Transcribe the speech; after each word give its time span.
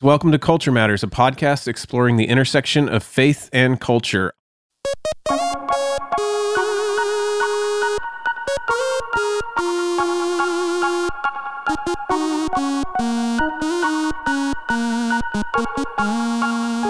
Welcome 0.00 0.30
to 0.30 0.38
Culture 0.38 0.70
Matters, 0.70 1.02
a 1.02 1.08
podcast 1.08 1.66
exploring 1.66 2.18
the 2.18 2.28
intersection 2.28 2.88
of 2.88 3.02
faith 3.02 3.50
and 3.52 3.80
culture. 3.80 4.32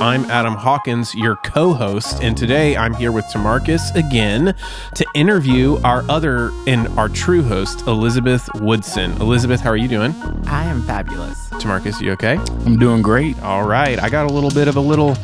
I'm 0.01 0.27
Adam 0.27 0.55
Hawkins, 0.55 1.13
your 1.13 1.35
co 1.35 1.73
host, 1.73 2.23
and 2.23 2.37
today 2.37 2.77
I'm 2.77 2.95
here 2.95 3.11
with 3.11 3.25
Tamarcus 3.25 3.93
again 3.97 4.55
to 4.95 5.07
interview 5.13 5.77
our 5.83 6.05
other 6.09 6.53
and 6.69 6.87
our 6.97 7.09
true 7.09 7.43
host, 7.43 7.85
Elizabeth 7.89 8.49
Woodson. 8.61 9.11
Elizabeth, 9.21 9.61
how 9.61 9.71
are 9.71 9.77
you 9.77 9.89
doing? 9.89 10.15
I 10.47 10.63
am 10.67 10.83
fabulous. 10.83 11.49
Tamarcus, 11.51 12.01
you 12.01 12.13
okay? 12.13 12.37
I'm 12.65 12.79
doing 12.79 13.03
great. 13.03 13.43
All 13.43 13.67
right. 13.67 13.99
I 13.99 14.09
got 14.09 14.31
a 14.31 14.33
little 14.33 14.53
bit 14.53 14.69
of 14.69 14.77
a 14.77 14.81
little 14.81 15.17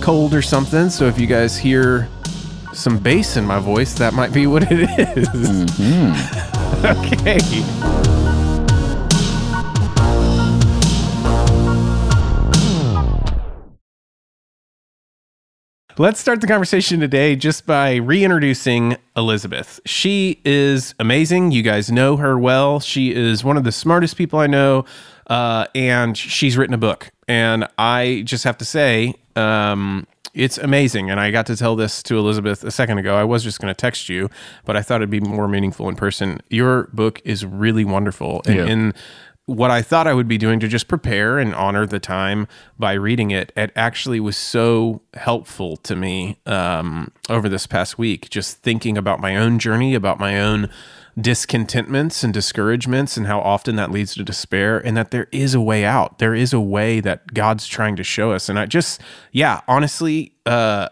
cold 0.00 0.32
or 0.32 0.42
something, 0.42 0.90
so 0.90 1.06
if 1.06 1.18
you 1.18 1.26
guys 1.26 1.58
hear 1.58 2.08
some 2.72 2.98
bass 2.98 3.36
in 3.36 3.44
my 3.44 3.58
voice, 3.58 3.94
that 3.94 4.14
might 4.14 4.32
be 4.32 4.46
what 4.46 4.62
it 4.70 5.18
is. 5.18 5.28
Mm-hmm. 5.28 6.86
okay. 6.86 7.89
Let's 16.00 16.18
start 16.18 16.40
the 16.40 16.46
conversation 16.46 16.98
today 16.98 17.36
just 17.36 17.66
by 17.66 17.96
reintroducing 17.96 18.96
Elizabeth. 19.18 19.80
She 19.84 20.40
is 20.46 20.94
amazing. 20.98 21.50
You 21.52 21.60
guys 21.62 21.92
know 21.92 22.16
her 22.16 22.38
well. 22.38 22.80
She 22.80 23.14
is 23.14 23.44
one 23.44 23.58
of 23.58 23.64
the 23.64 23.70
smartest 23.70 24.16
people 24.16 24.38
I 24.38 24.46
know, 24.46 24.86
uh, 25.26 25.66
and 25.74 26.16
she's 26.16 26.56
written 26.56 26.72
a 26.72 26.78
book. 26.78 27.10
And 27.28 27.68
I 27.76 28.22
just 28.24 28.44
have 28.44 28.56
to 28.56 28.64
say, 28.64 29.12
um, 29.36 30.06
it's 30.32 30.56
amazing. 30.56 31.10
And 31.10 31.20
I 31.20 31.30
got 31.30 31.44
to 31.48 31.56
tell 31.56 31.76
this 31.76 32.02
to 32.04 32.16
Elizabeth 32.16 32.64
a 32.64 32.70
second 32.70 32.96
ago. 32.96 33.14
I 33.16 33.24
was 33.24 33.44
just 33.44 33.60
going 33.60 33.68
to 33.68 33.78
text 33.78 34.08
you, 34.08 34.30
but 34.64 34.78
I 34.78 34.82
thought 34.82 35.02
it'd 35.02 35.10
be 35.10 35.20
more 35.20 35.48
meaningful 35.48 35.86
in 35.90 35.96
person. 35.96 36.40
Your 36.48 36.84
book 36.94 37.20
is 37.26 37.44
really 37.44 37.84
wonderful. 37.84 38.40
And 38.46 38.56
Yeah. 38.56 38.64
in 38.64 38.94
what 39.50 39.70
I 39.70 39.82
thought 39.82 40.06
I 40.06 40.14
would 40.14 40.28
be 40.28 40.38
doing 40.38 40.60
to 40.60 40.68
just 40.68 40.86
prepare 40.86 41.38
and 41.38 41.52
honor 41.54 41.84
the 41.84 41.98
time 41.98 42.46
by 42.78 42.92
reading 42.92 43.32
it, 43.32 43.52
it 43.56 43.72
actually 43.74 44.20
was 44.20 44.36
so 44.36 45.02
helpful 45.14 45.76
to 45.78 45.96
me 45.96 46.38
um, 46.46 47.10
over 47.28 47.48
this 47.48 47.66
past 47.66 47.98
week. 47.98 48.30
Just 48.30 48.58
thinking 48.58 48.96
about 48.96 49.18
my 49.18 49.36
own 49.36 49.58
journey, 49.58 49.94
about 49.94 50.20
my 50.20 50.40
own 50.40 50.70
discontentments 51.20 52.22
and 52.22 52.32
discouragements, 52.32 53.16
and 53.16 53.26
how 53.26 53.40
often 53.40 53.74
that 53.74 53.90
leads 53.90 54.14
to 54.14 54.22
despair, 54.22 54.78
and 54.78 54.96
that 54.96 55.10
there 55.10 55.26
is 55.32 55.52
a 55.52 55.60
way 55.60 55.84
out. 55.84 56.20
There 56.20 56.34
is 56.34 56.52
a 56.52 56.60
way 56.60 57.00
that 57.00 57.34
God's 57.34 57.66
trying 57.66 57.96
to 57.96 58.04
show 58.04 58.30
us. 58.30 58.48
And 58.48 58.56
I 58.56 58.66
just, 58.66 59.00
yeah, 59.32 59.62
honestly, 59.66 60.32
uh, 60.46 60.90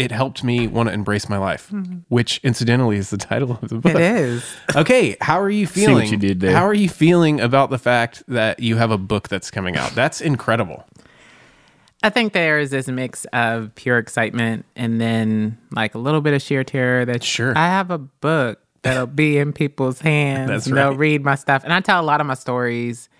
it 0.00 0.10
helped 0.10 0.42
me 0.42 0.66
want 0.66 0.88
to 0.88 0.94
embrace 0.94 1.28
my 1.28 1.36
life, 1.36 1.68
mm-hmm. 1.70 1.98
which 2.08 2.40
incidentally 2.42 2.96
is 2.96 3.10
the 3.10 3.18
title 3.18 3.58
of 3.60 3.68
the 3.68 3.74
book. 3.74 3.94
It 3.94 4.00
is. 4.00 4.42
Okay, 4.74 5.14
how 5.20 5.38
are 5.38 5.50
you 5.50 5.66
what 5.66 5.74
feeling? 5.74 6.10
you 6.10 6.16
did 6.16 6.40
there. 6.40 6.56
How 6.56 6.64
are 6.64 6.72
you 6.72 6.88
feeling 6.88 7.38
about 7.38 7.68
the 7.68 7.76
fact 7.76 8.22
that 8.26 8.60
you 8.60 8.76
have 8.76 8.90
a 8.90 8.96
book 8.96 9.28
that's 9.28 9.50
coming 9.50 9.76
out? 9.76 9.94
That's 9.94 10.22
incredible. 10.22 10.86
I 12.02 12.08
think 12.08 12.32
there 12.32 12.58
is 12.58 12.70
this 12.70 12.88
mix 12.88 13.26
of 13.34 13.74
pure 13.74 13.98
excitement 13.98 14.64
and 14.74 14.98
then 14.98 15.58
like 15.70 15.94
a 15.94 15.98
little 15.98 16.22
bit 16.22 16.32
of 16.32 16.40
sheer 16.40 16.64
terror 16.64 17.04
that 17.04 17.22
Sure. 17.22 17.52
I 17.54 17.66
have 17.66 17.90
a 17.90 17.98
book 17.98 18.58
that'll 18.80 19.06
be 19.06 19.36
in 19.36 19.52
people's 19.52 20.00
hands. 20.00 20.48
That's 20.48 20.66
and 20.66 20.78
They'll 20.78 20.94
read 20.94 21.22
my 21.22 21.34
stuff. 21.34 21.62
And 21.62 21.74
I 21.74 21.80
tell 21.80 22.00
a 22.00 22.06
lot 22.06 22.22
of 22.22 22.26
my 22.26 22.34
stories 22.34 23.10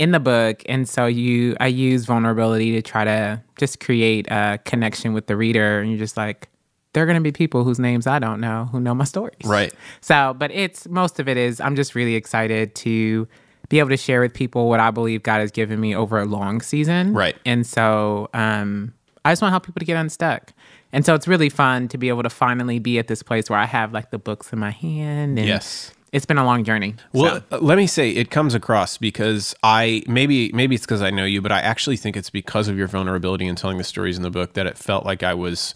in 0.00 0.12
the 0.12 0.18
book. 0.18 0.62
And 0.66 0.88
so 0.88 1.04
you 1.04 1.54
I 1.60 1.66
use 1.66 2.06
vulnerability 2.06 2.72
to 2.72 2.80
try 2.80 3.04
to 3.04 3.42
just 3.58 3.80
create 3.80 4.26
a 4.30 4.58
connection 4.64 5.12
with 5.12 5.26
the 5.26 5.36
reader. 5.36 5.80
And 5.80 5.90
you're 5.90 5.98
just 5.98 6.16
like, 6.16 6.48
there 6.94 7.04
are 7.04 7.06
gonna 7.06 7.20
be 7.20 7.30
people 7.30 7.64
whose 7.64 7.78
names 7.78 8.06
I 8.06 8.18
don't 8.18 8.40
know 8.40 8.70
who 8.72 8.80
know 8.80 8.94
my 8.94 9.04
stories. 9.04 9.44
Right. 9.44 9.72
So, 10.00 10.34
but 10.38 10.50
it's 10.52 10.88
most 10.88 11.20
of 11.20 11.28
it 11.28 11.36
is 11.36 11.60
I'm 11.60 11.76
just 11.76 11.94
really 11.94 12.14
excited 12.14 12.74
to 12.76 13.28
be 13.68 13.78
able 13.78 13.90
to 13.90 13.96
share 13.98 14.22
with 14.22 14.32
people 14.32 14.70
what 14.70 14.80
I 14.80 14.90
believe 14.90 15.22
God 15.22 15.40
has 15.40 15.50
given 15.50 15.78
me 15.78 15.94
over 15.94 16.18
a 16.18 16.24
long 16.24 16.62
season. 16.62 17.12
Right. 17.12 17.36
And 17.44 17.66
so 17.66 18.30
um, 18.32 18.94
I 19.26 19.32
just 19.32 19.42
want 19.42 19.50
to 19.50 19.52
help 19.52 19.66
people 19.66 19.80
to 19.80 19.84
get 19.84 19.98
unstuck. 19.98 20.54
And 20.94 21.04
so 21.04 21.14
it's 21.14 21.28
really 21.28 21.50
fun 21.50 21.88
to 21.88 21.98
be 21.98 22.08
able 22.08 22.22
to 22.22 22.30
finally 22.30 22.78
be 22.78 22.98
at 22.98 23.06
this 23.06 23.22
place 23.22 23.50
where 23.50 23.58
I 23.58 23.66
have 23.66 23.92
like 23.92 24.10
the 24.10 24.18
books 24.18 24.50
in 24.52 24.58
my 24.58 24.70
hand. 24.70 25.38
And 25.38 25.46
Yes. 25.46 25.92
It's 26.12 26.26
been 26.26 26.38
a 26.38 26.44
long 26.44 26.64
journey. 26.64 26.94
Well, 27.12 27.36
So, 27.50 27.56
uh, 27.56 27.58
let 27.60 27.78
me 27.78 27.86
say 27.86 28.10
it 28.10 28.30
comes 28.30 28.54
across 28.54 28.98
because 28.98 29.54
I 29.62 30.02
maybe 30.06 30.50
maybe 30.52 30.74
it's 30.74 30.84
because 30.84 31.02
I 31.02 31.10
know 31.10 31.24
you, 31.24 31.40
but 31.40 31.52
I 31.52 31.60
actually 31.60 31.96
think 31.96 32.16
it's 32.16 32.30
because 32.30 32.68
of 32.68 32.76
your 32.76 32.88
vulnerability 32.88 33.46
in 33.46 33.54
telling 33.56 33.78
the 33.78 33.84
stories 33.84 34.16
in 34.16 34.22
the 34.22 34.30
book 34.30 34.54
that 34.54 34.66
it 34.66 34.76
felt 34.76 35.04
like 35.06 35.22
I 35.22 35.34
was 35.34 35.74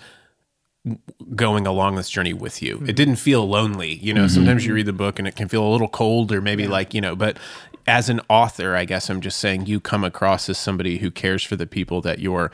going 1.35 1.67
along 1.67 1.95
this 1.95 2.11
journey 2.11 2.33
with 2.33 2.63
you. 2.63 2.83
It 2.87 2.95
didn't 2.95 3.17
feel 3.17 3.49
lonely. 3.49 3.95
You 3.95 4.13
know, 4.13 4.29
sometimes 4.29 4.67
you 4.67 4.75
read 4.75 4.87
the 4.87 4.93
book 4.93 5.19
and 5.19 5.27
it 5.27 5.35
can 5.35 5.49
feel 5.49 5.67
a 5.67 5.71
little 5.71 5.89
cold 5.89 6.31
or 6.31 6.43
maybe 6.43 6.67
like, 6.67 6.93
you 6.93 7.01
know, 7.01 7.17
but 7.17 7.39
as 7.87 8.11
an 8.11 8.21
author, 8.29 8.77
I 8.77 8.85
guess 8.85 9.09
I'm 9.09 9.21
just 9.21 9.39
saying 9.39 9.67
you 9.67 9.81
come 9.81 10.05
across 10.05 10.49
as 10.49 10.59
somebody 10.59 10.99
who 10.99 11.11
cares 11.11 11.43
for 11.43 11.57
the 11.57 11.67
people 11.67 12.01
that 12.03 12.19
you're 12.19 12.51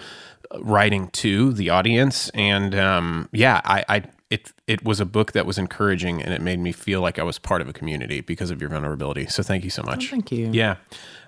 uh, 0.52 0.62
writing 0.62 1.08
to, 1.08 1.52
the 1.52 1.70
audience. 1.70 2.30
And 2.30 2.74
um, 2.74 3.28
yeah, 3.32 3.60
I, 3.64 3.84
I 3.88 4.02
it 4.30 4.52
it 4.66 4.84
was 4.84 5.00
a 5.00 5.04
book 5.04 5.32
that 5.32 5.44
was 5.44 5.58
encouraging 5.58 6.22
and 6.22 6.32
it 6.32 6.41
made 6.41 6.60
me 6.60 6.72
feel 6.72 7.00
like 7.00 7.18
I 7.18 7.24
was 7.24 7.38
part 7.38 7.60
of 7.60 7.68
a 7.68 7.72
community 7.72 8.20
because 8.20 8.50
of 8.50 8.60
your 8.60 8.70
vulnerability. 8.70 9.26
So 9.26 9.42
thank 9.42 9.64
you 9.64 9.70
so 9.70 9.82
much. 9.82 10.10
thank 10.10 10.30
you. 10.32 10.50
Yeah. 10.52 10.76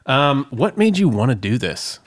Um, 0.06 0.46
what 0.50 0.78
made 0.78 0.98
you 0.98 1.08
want 1.08 1.30
to 1.30 1.34
do 1.34 1.58
this? 1.58 1.98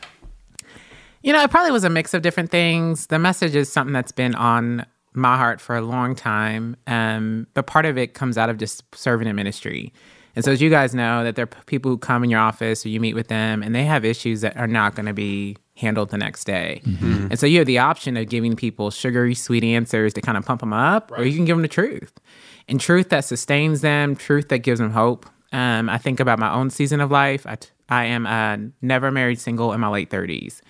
You 1.22 1.34
know, 1.34 1.42
it 1.44 1.52
probably 1.52 1.72
was 1.72 1.84
a 1.84 1.90
mix 1.90 2.14
of 2.14 2.22
different 2.22 2.52
things. 2.52 3.08
The 3.08 3.20
message 3.20 3.56
is 3.56 3.72
something 3.72 3.94
that's 3.94 4.12
been 4.12 4.36
on 4.36 4.86
my 5.14 5.38
heart 5.38 5.60
for 5.60 5.76
a 5.76 5.82
long 5.82 6.16
time, 6.16 6.76
um, 6.88 7.48
but 7.54 7.68
part 7.68 7.86
of 7.86 7.98
it 7.98 8.14
comes 8.14 8.38
out 8.38 8.50
of 8.50 8.58
just 8.58 8.84
serving 8.94 9.28
in 9.28 9.36
ministry. 9.36 9.92
And 10.36 10.44
so, 10.44 10.52
as 10.52 10.62
you 10.62 10.70
guys 10.70 10.94
know, 10.94 11.24
that 11.24 11.36
there 11.36 11.44
are 11.44 11.64
people 11.66 11.90
who 11.90 11.98
come 11.98 12.24
in 12.24 12.30
your 12.30 12.42
office 12.42 12.86
or 12.86 12.90
you 12.90 13.00
meet 13.00 13.14
with 13.14 13.30
them, 13.30 13.64
and 13.64 13.74
they 13.74 13.86
have 13.86 14.04
issues 14.04 14.42
that 14.42 14.56
are 14.58 14.68
not 14.68 14.94
going 14.94 15.06
to 15.06 15.14
be 15.14 15.58
handled 15.76 16.10
the 16.10 16.18
next 16.18 16.46
day. 16.46 16.82
And 17.30 17.40
so, 17.40 17.46
you 17.46 17.60
have 17.60 17.68
the 17.68 17.80
option 17.80 18.18
of 18.18 18.30
giving 18.30 18.56
people 18.56 18.92
sugary, 18.92 19.36
sweet 19.36 19.64
answers 19.64 20.14
to 20.14 20.22
kind 20.22 20.38
of 20.38 20.46
pump 20.46 20.62
them 20.62 20.74
up, 20.74 21.12
or 21.12 21.24
you 21.24 21.36
can 21.36 21.46
give 21.46 21.56
them 21.56 21.62
the 21.62 21.68
truth, 21.68 22.14
and 22.68 22.80
truth 22.80 23.10
that 23.10 23.26
sustains 23.26 23.82
them, 23.82 24.16
truth 24.16 24.50
that 24.50 24.60
gives 24.60 24.80
them 24.80 24.92
hope. 24.92 25.26
Um, 25.52 25.90
I 25.90 25.98
think 25.98 26.20
about 26.20 26.40
my 26.40 26.52
own 26.54 26.70
season 26.70 27.00
of 27.00 27.12
life. 27.12 27.46
I, 27.46 27.56
t- 27.56 27.70
I 27.90 28.06
am 28.06 28.26
a 28.26 28.58
never 28.82 29.12
married 29.12 29.40
single 29.40 29.74
in 29.74 29.80
my 29.80 29.88
late 29.88 30.10
30s. 30.10 30.62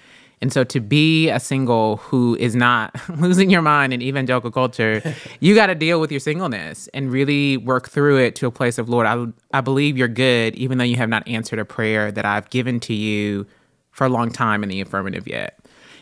And 0.42 0.52
so 0.52 0.64
to 0.66 0.80
be 0.80 1.30
a 1.30 1.40
single 1.40 1.98
who 1.98 2.36
is 2.36 2.56
not 2.56 2.94
losing 3.18 3.50
your 3.50 3.62
mind 3.62 3.94
in 3.94 4.02
evangelical 4.02 4.52
culture, 4.52 5.02
you 5.40 5.56
got 5.56 5.68
to 5.68 5.76
deal 5.76 6.00
with 6.00 6.12
your 6.12 6.20
singleness 6.20 6.88
and 6.94 7.12
really 7.12 7.58
work 7.58 7.90
through 7.90 8.18
it 8.18 8.36
to 8.36 8.48
a 8.48 8.52
place 8.52 8.78
of, 8.78 8.90
Lord, 8.90 9.08
I, 9.08 9.26
I 9.54 9.62
believe 9.62 9.98
you're 9.98 10.08
good, 10.08 10.56
even 10.56 10.78
though 10.78 10.84
you 10.84 10.98
have 10.98 11.10
not 11.10 11.28
answered 11.28 11.60
a 11.60 11.66
prayer 11.66 12.12
that 12.12 12.26
I've 12.26 12.50
given 12.50 12.80
to 12.82 12.94
you 12.94 13.48
for 13.96 14.06
a 14.06 14.10
long 14.10 14.30
time 14.30 14.62
in 14.62 14.70
the 14.70 14.82
affirmative 14.82 15.28
yet. 15.28 15.58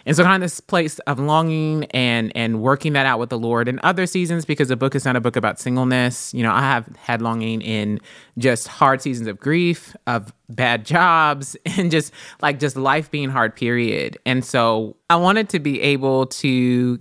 And 0.05 0.17
so 0.17 0.23
kind 0.23 0.35
of 0.35 0.41
this 0.41 0.59
place 0.59 0.99
of 0.99 1.17
longing 1.17 1.85
and 1.91 2.31
and 2.35 2.61
working 2.61 2.91
that 2.93 3.05
out 3.05 3.19
with 3.19 3.29
the 3.29 3.37
Lord 3.37 3.69
in 3.69 3.79
other 3.83 4.05
seasons 4.05 4.43
because 4.43 4.67
the 4.67 4.75
book 4.75 4.95
is 4.95 5.05
not 5.05 5.15
a 5.15 5.21
book 5.21 5.37
about 5.37 5.59
singleness. 5.59 6.33
You 6.33 6.43
know, 6.43 6.51
I 6.51 6.61
have 6.61 6.87
had 6.97 7.21
longing 7.21 7.61
in 7.61 8.01
just 8.37 8.67
hard 8.67 9.01
seasons 9.01 9.29
of 9.29 9.39
grief, 9.39 9.95
of 10.05 10.33
bad 10.49 10.85
jobs, 10.95 11.55
and 11.65 11.89
just 11.89 12.11
like 12.41 12.59
just 12.59 12.75
life 12.75 13.09
being 13.11 13.29
hard, 13.29 13.55
period. 13.55 14.17
And 14.25 14.43
so 14.43 14.97
I 15.09 15.15
wanted 15.15 15.47
to 15.49 15.59
be 15.59 15.79
able 15.81 16.25
to 16.25 16.99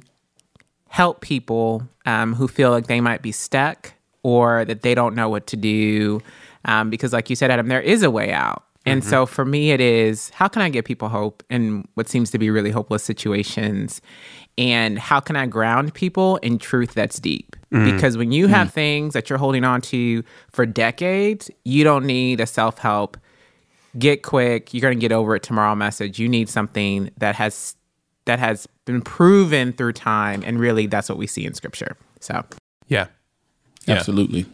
help 0.87 1.23
people 1.23 1.89
um, 2.07 2.35
who 2.35 2.47
feel 2.47 2.71
like 2.71 2.87
they 2.87 3.01
might 3.01 3.23
be 3.23 3.33
stuck 3.33 3.95
or 4.23 4.65
that 4.67 4.83
they 4.83 4.95
don't 4.95 5.17
know 5.17 5.29
what 5.29 5.49
to 5.49 5.57
do. 5.57 6.21
Um, 6.67 6.91
because, 6.91 7.13
like 7.13 7.29
you 7.29 7.35
said, 7.35 7.51
Adam, 7.51 7.67
there 7.67 7.81
is 7.81 8.05
a 8.05 8.11
way 8.11 8.33
out. 8.33 8.63
And 8.85 9.01
mm-hmm. 9.01 9.11
so 9.11 9.27
for 9.27 9.45
me, 9.45 9.71
it 9.71 9.81
is 9.81 10.31
how 10.31 10.49
can 10.49 10.63
I 10.63 10.69
give 10.69 10.85
people 10.85 11.09
hope 11.09 11.43
in 11.51 11.87
what 11.95 12.09
seems 12.09 12.31
to 12.33 12.39
be 12.39 12.51
really 12.51 12.71
hopeless 12.71 13.03
situations? 13.05 14.01
And 14.59 14.99
how 14.99 15.21
can 15.21 15.37
I 15.37 15.47
ground 15.47 15.95
people 15.95 16.37
in 16.39 16.59
truth 16.59 16.95
that's 16.95 17.19
deep? 17.19 17.57
Mm-hmm. 17.73 17.95
Because 17.95 18.17
when 18.17 18.33
you 18.33 18.47
mm-hmm. 18.47 18.55
have 18.55 18.73
things 18.73 19.15
that 19.15 19.31
you're 19.31 19.39
holding 19.39 19.65
on 19.65 19.81
to 19.83 20.23
for 20.51 20.67
decades, 20.67 21.51
you 21.65 21.85
don't 21.85 22.05
need 22.05 22.41
a 22.41 22.47
self 22.47 22.79
help, 22.79 23.17
get 23.99 24.23
quick, 24.23 24.75
you're 24.75 24.83
going 24.83 24.99
to 24.99 25.01
get 25.01 25.13
over 25.13 25.37
it 25.37 25.43
tomorrow 25.43 25.75
message. 25.75 26.19
You 26.19 26.29
need 26.29 26.49
something 26.49 27.11
that 27.19 27.35
has 27.37 27.77
that 28.25 28.39
has 28.39 28.69
been 28.85 29.03
proven 29.03 29.73
through 29.73 29.93
time 29.93 30.43
and 30.45 30.59
really 30.59 30.87
that's 30.87 31.09
what 31.09 31.19
we 31.19 31.27
see 31.27 31.45
in 31.45 31.55
scripture 31.55 31.97
so 32.21 32.45
Yeah. 32.89 33.07
Yeah. 33.87 33.97
Absolutely. 33.97 34.47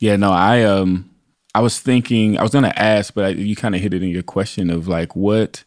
Yeah, 0.00 0.16
no, 0.16 0.30
I 0.30 0.62
um 0.62 1.10
I 1.54 1.60
was 1.60 1.78
thinking 1.80 2.38
I 2.38 2.42
was 2.42 2.52
going 2.52 2.64
to 2.64 2.78
ask 2.78 3.14
but 3.14 3.24
I, 3.24 3.28
you 3.28 3.56
kind 3.56 3.74
of 3.74 3.80
hit 3.80 3.94
it 3.94 4.02
in 4.02 4.08
your 4.08 4.22
question 4.22 4.70
of 4.70 4.88
like 4.88 5.14
what 5.16 5.64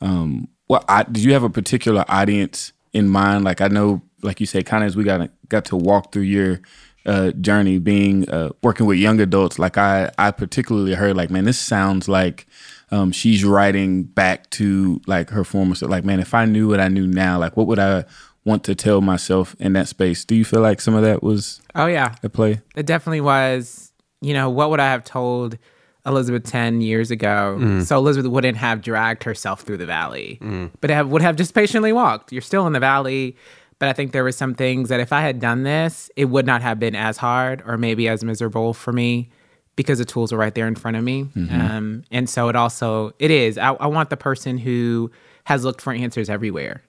um 0.00 0.48
what 0.66 0.84
I, 0.88 1.02
did 1.04 1.18
you 1.18 1.32
have 1.32 1.42
a 1.42 1.50
particular 1.50 2.04
audience 2.08 2.72
in 2.92 3.08
mind 3.08 3.44
like 3.44 3.60
I 3.60 3.68
know 3.68 4.02
like 4.22 4.40
you 4.40 4.46
said 4.46 4.66
kind 4.66 4.82
of 4.82 4.88
as 4.88 4.96
we 4.96 5.04
got 5.04 5.30
got 5.48 5.64
to 5.66 5.76
walk 5.76 6.12
through 6.12 6.22
your 6.22 6.60
uh, 7.06 7.30
journey 7.32 7.78
being 7.78 8.28
uh, 8.28 8.50
working 8.62 8.84
with 8.84 8.98
young 8.98 9.18
adults 9.20 9.58
like 9.58 9.78
I 9.78 10.10
I 10.18 10.30
particularly 10.30 10.94
heard 10.94 11.16
like 11.16 11.30
man 11.30 11.44
this 11.44 11.58
sounds 11.58 12.08
like 12.08 12.46
um, 12.90 13.12
she's 13.12 13.44
writing 13.44 14.04
back 14.04 14.48
to 14.50 15.00
like 15.06 15.30
her 15.30 15.44
former 15.44 15.74
self. 15.74 15.90
Like, 15.90 16.04
man, 16.04 16.20
if 16.20 16.34
I 16.34 16.44
knew 16.44 16.68
what 16.68 16.80
I 16.80 16.88
knew 16.88 17.06
now, 17.06 17.38
like, 17.38 17.56
what 17.56 17.66
would 17.66 17.78
I 17.78 18.04
want 18.44 18.64
to 18.64 18.74
tell 18.74 19.00
myself 19.00 19.54
in 19.58 19.74
that 19.74 19.88
space? 19.88 20.24
Do 20.24 20.34
you 20.34 20.44
feel 20.44 20.60
like 20.60 20.80
some 20.80 20.94
of 20.94 21.02
that 21.02 21.22
was 21.22 21.60
Oh 21.74 21.86
yeah, 21.86 22.14
at 22.22 22.32
play? 22.32 22.60
it 22.74 22.86
definitely 22.86 23.20
was. 23.20 23.87
You 24.20 24.34
know, 24.34 24.50
what 24.50 24.70
would 24.70 24.80
I 24.80 24.90
have 24.90 25.04
told 25.04 25.58
Elizabeth 26.06 26.44
ten 26.44 26.80
years 26.80 27.10
ago? 27.10 27.56
Mm. 27.60 27.84
So 27.84 27.96
Elizabeth 27.98 28.30
wouldn't 28.30 28.56
have 28.56 28.82
dragged 28.82 29.22
herself 29.24 29.62
through 29.62 29.78
the 29.78 29.86
valley, 29.86 30.38
mm. 30.40 30.70
but 30.80 30.90
have, 30.90 31.08
would 31.08 31.22
have 31.22 31.36
just 31.36 31.54
patiently 31.54 31.92
walked. 31.92 32.32
You're 32.32 32.42
still 32.42 32.66
in 32.66 32.72
the 32.72 32.80
valley, 32.80 33.36
but 33.78 33.88
I 33.88 33.92
think 33.92 34.12
there 34.12 34.24
were 34.24 34.32
some 34.32 34.54
things 34.54 34.88
that 34.88 35.00
if 35.00 35.12
I 35.12 35.20
had 35.20 35.40
done 35.40 35.62
this, 35.62 36.10
it 36.16 36.26
would 36.26 36.46
not 36.46 36.62
have 36.62 36.78
been 36.80 36.94
as 36.94 37.16
hard 37.16 37.62
or 37.66 37.78
maybe 37.78 38.08
as 38.08 38.24
miserable 38.24 38.74
for 38.74 38.92
me 38.92 39.30
because 39.76 39.98
the 39.98 40.04
tools 40.04 40.32
are 40.32 40.36
right 40.36 40.54
there 40.54 40.66
in 40.66 40.74
front 40.74 40.96
of 40.96 41.04
me. 41.04 41.24
Mm-hmm. 41.24 41.60
Um, 41.60 42.04
and 42.10 42.28
so 42.28 42.48
it 42.48 42.56
also 42.56 43.12
it 43.18 43.30
is. 43.30 43.56
I, 43.58 43.74
I 43.74 43.86
want 43.86 44.10
the 44.10 44.16
person 44.16 44.58
who 44.58 45.10
has 45.44 45.64
looked 45.64 45.80
for 45.80 45.92
answers 45.92 46.28
everywhere 46.28 46.82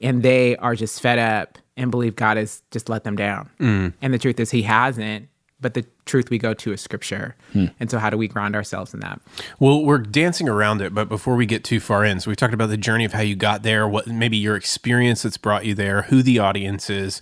and 0.00 0.22
they 0.22 0.56
are 0.56 0.74
just 0.74 1.00
fed 1.00 1.18
up 1.18 1.58
and 1.76 1.90
believe 1.90 2.16
God 2.16 2.36
has 2.36 2.62
just 2.70 2.88
let 2.88 3.04
them 3.04 3.16
down. 3.16 3.50
Mm. 3.60 3.92
And 4.00 4.14
the 4.14 4.18
truth 4.18 4.40
is, 4.40 4.50
He 4.50 4.62
hasn't. 4.62 5.28
But 5.60 5.74
the 5.74 5.84
truth 6.10 6.28
we 6.28 6.38
go 6.38 6.52
to 6.52 6.72
is 6.72 6.80
Scripture. 6.80 7.36
Hmm. 7.52 7.66
And 7.78 7.90
so, 7.90 7.98
how 7.98 8.10
do 8.10 8.18
we 8.18 8.26
ground 8.26 8.56
ourselves 8.56 8.92
in 8.92 9.00
that? 9.00 9.20
Well, 9.60 9.84
we're 9.84 9.98
dancing 9.98 10.48
around 10.48 10.82
it, 10.82 10.92
but 10.92 11.08
before 11.08 11.36
we 11.36 11.46
get 11.46 11.62
too 11.62 11.78
far 11.78 12.04
in, 12.04 12.20
so 12.20 12.30
we 12.30 12.36
talked 12.36 12.52
about 12.52 12.68
the 12.68 12.76
journey 12.76 13.04
of 13.04 13.12
how 13.12 13.22
you 13.22 13.36
got 13.36 13.62
there, 13.62 13.86
what 13.86 14.08
maybe 14.08 14.36
your 14.36 14.56
experience 14.56 15.22
that's 15.22 15.36
brought 15.36 15.64
you 15.64 15.74
there, 15.74 16.02
who 16.02 16.22
the 16.22 16.38
audience 16.38 16.90
is. 16.90 17.20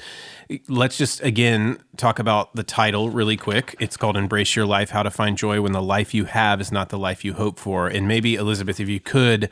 Let's 0.66 0.96
just 0.96 1.22
again 1.22 1.78
talk 1.98 2.18
about 2.18 2.54
the 2.54 2.62
title 2.62 3.10
really 3.10 3.36
quick. 3.36 3.76
It's 3.78 3.98
called 3.98 4.16
Embrace 4.16 4.56
Your 4.56 4.66
Life 4.66 4.90
How 4.90 5.02
to 5.02 5.10
Find 5.10 5.36
Joy 5.36 5.60
When 5.60 5.72
the 5.72 5.82
Life 5.82 6.14
You 6.14 6.24
Have 6.24 6.60
is 6.60 6.72
Not 6.72 6.88
the 6.88 6.98
Life 6.98 7.24
You 7.24 7.34
Hope 7.34 7.58
For. 7.58 7.86
And 7.88 8.08
maybe, 8.08 8.34
Elizabeth, 8.34 8.80
if 8.80 8.88
you 8.88 9.00
could 9.00 9.50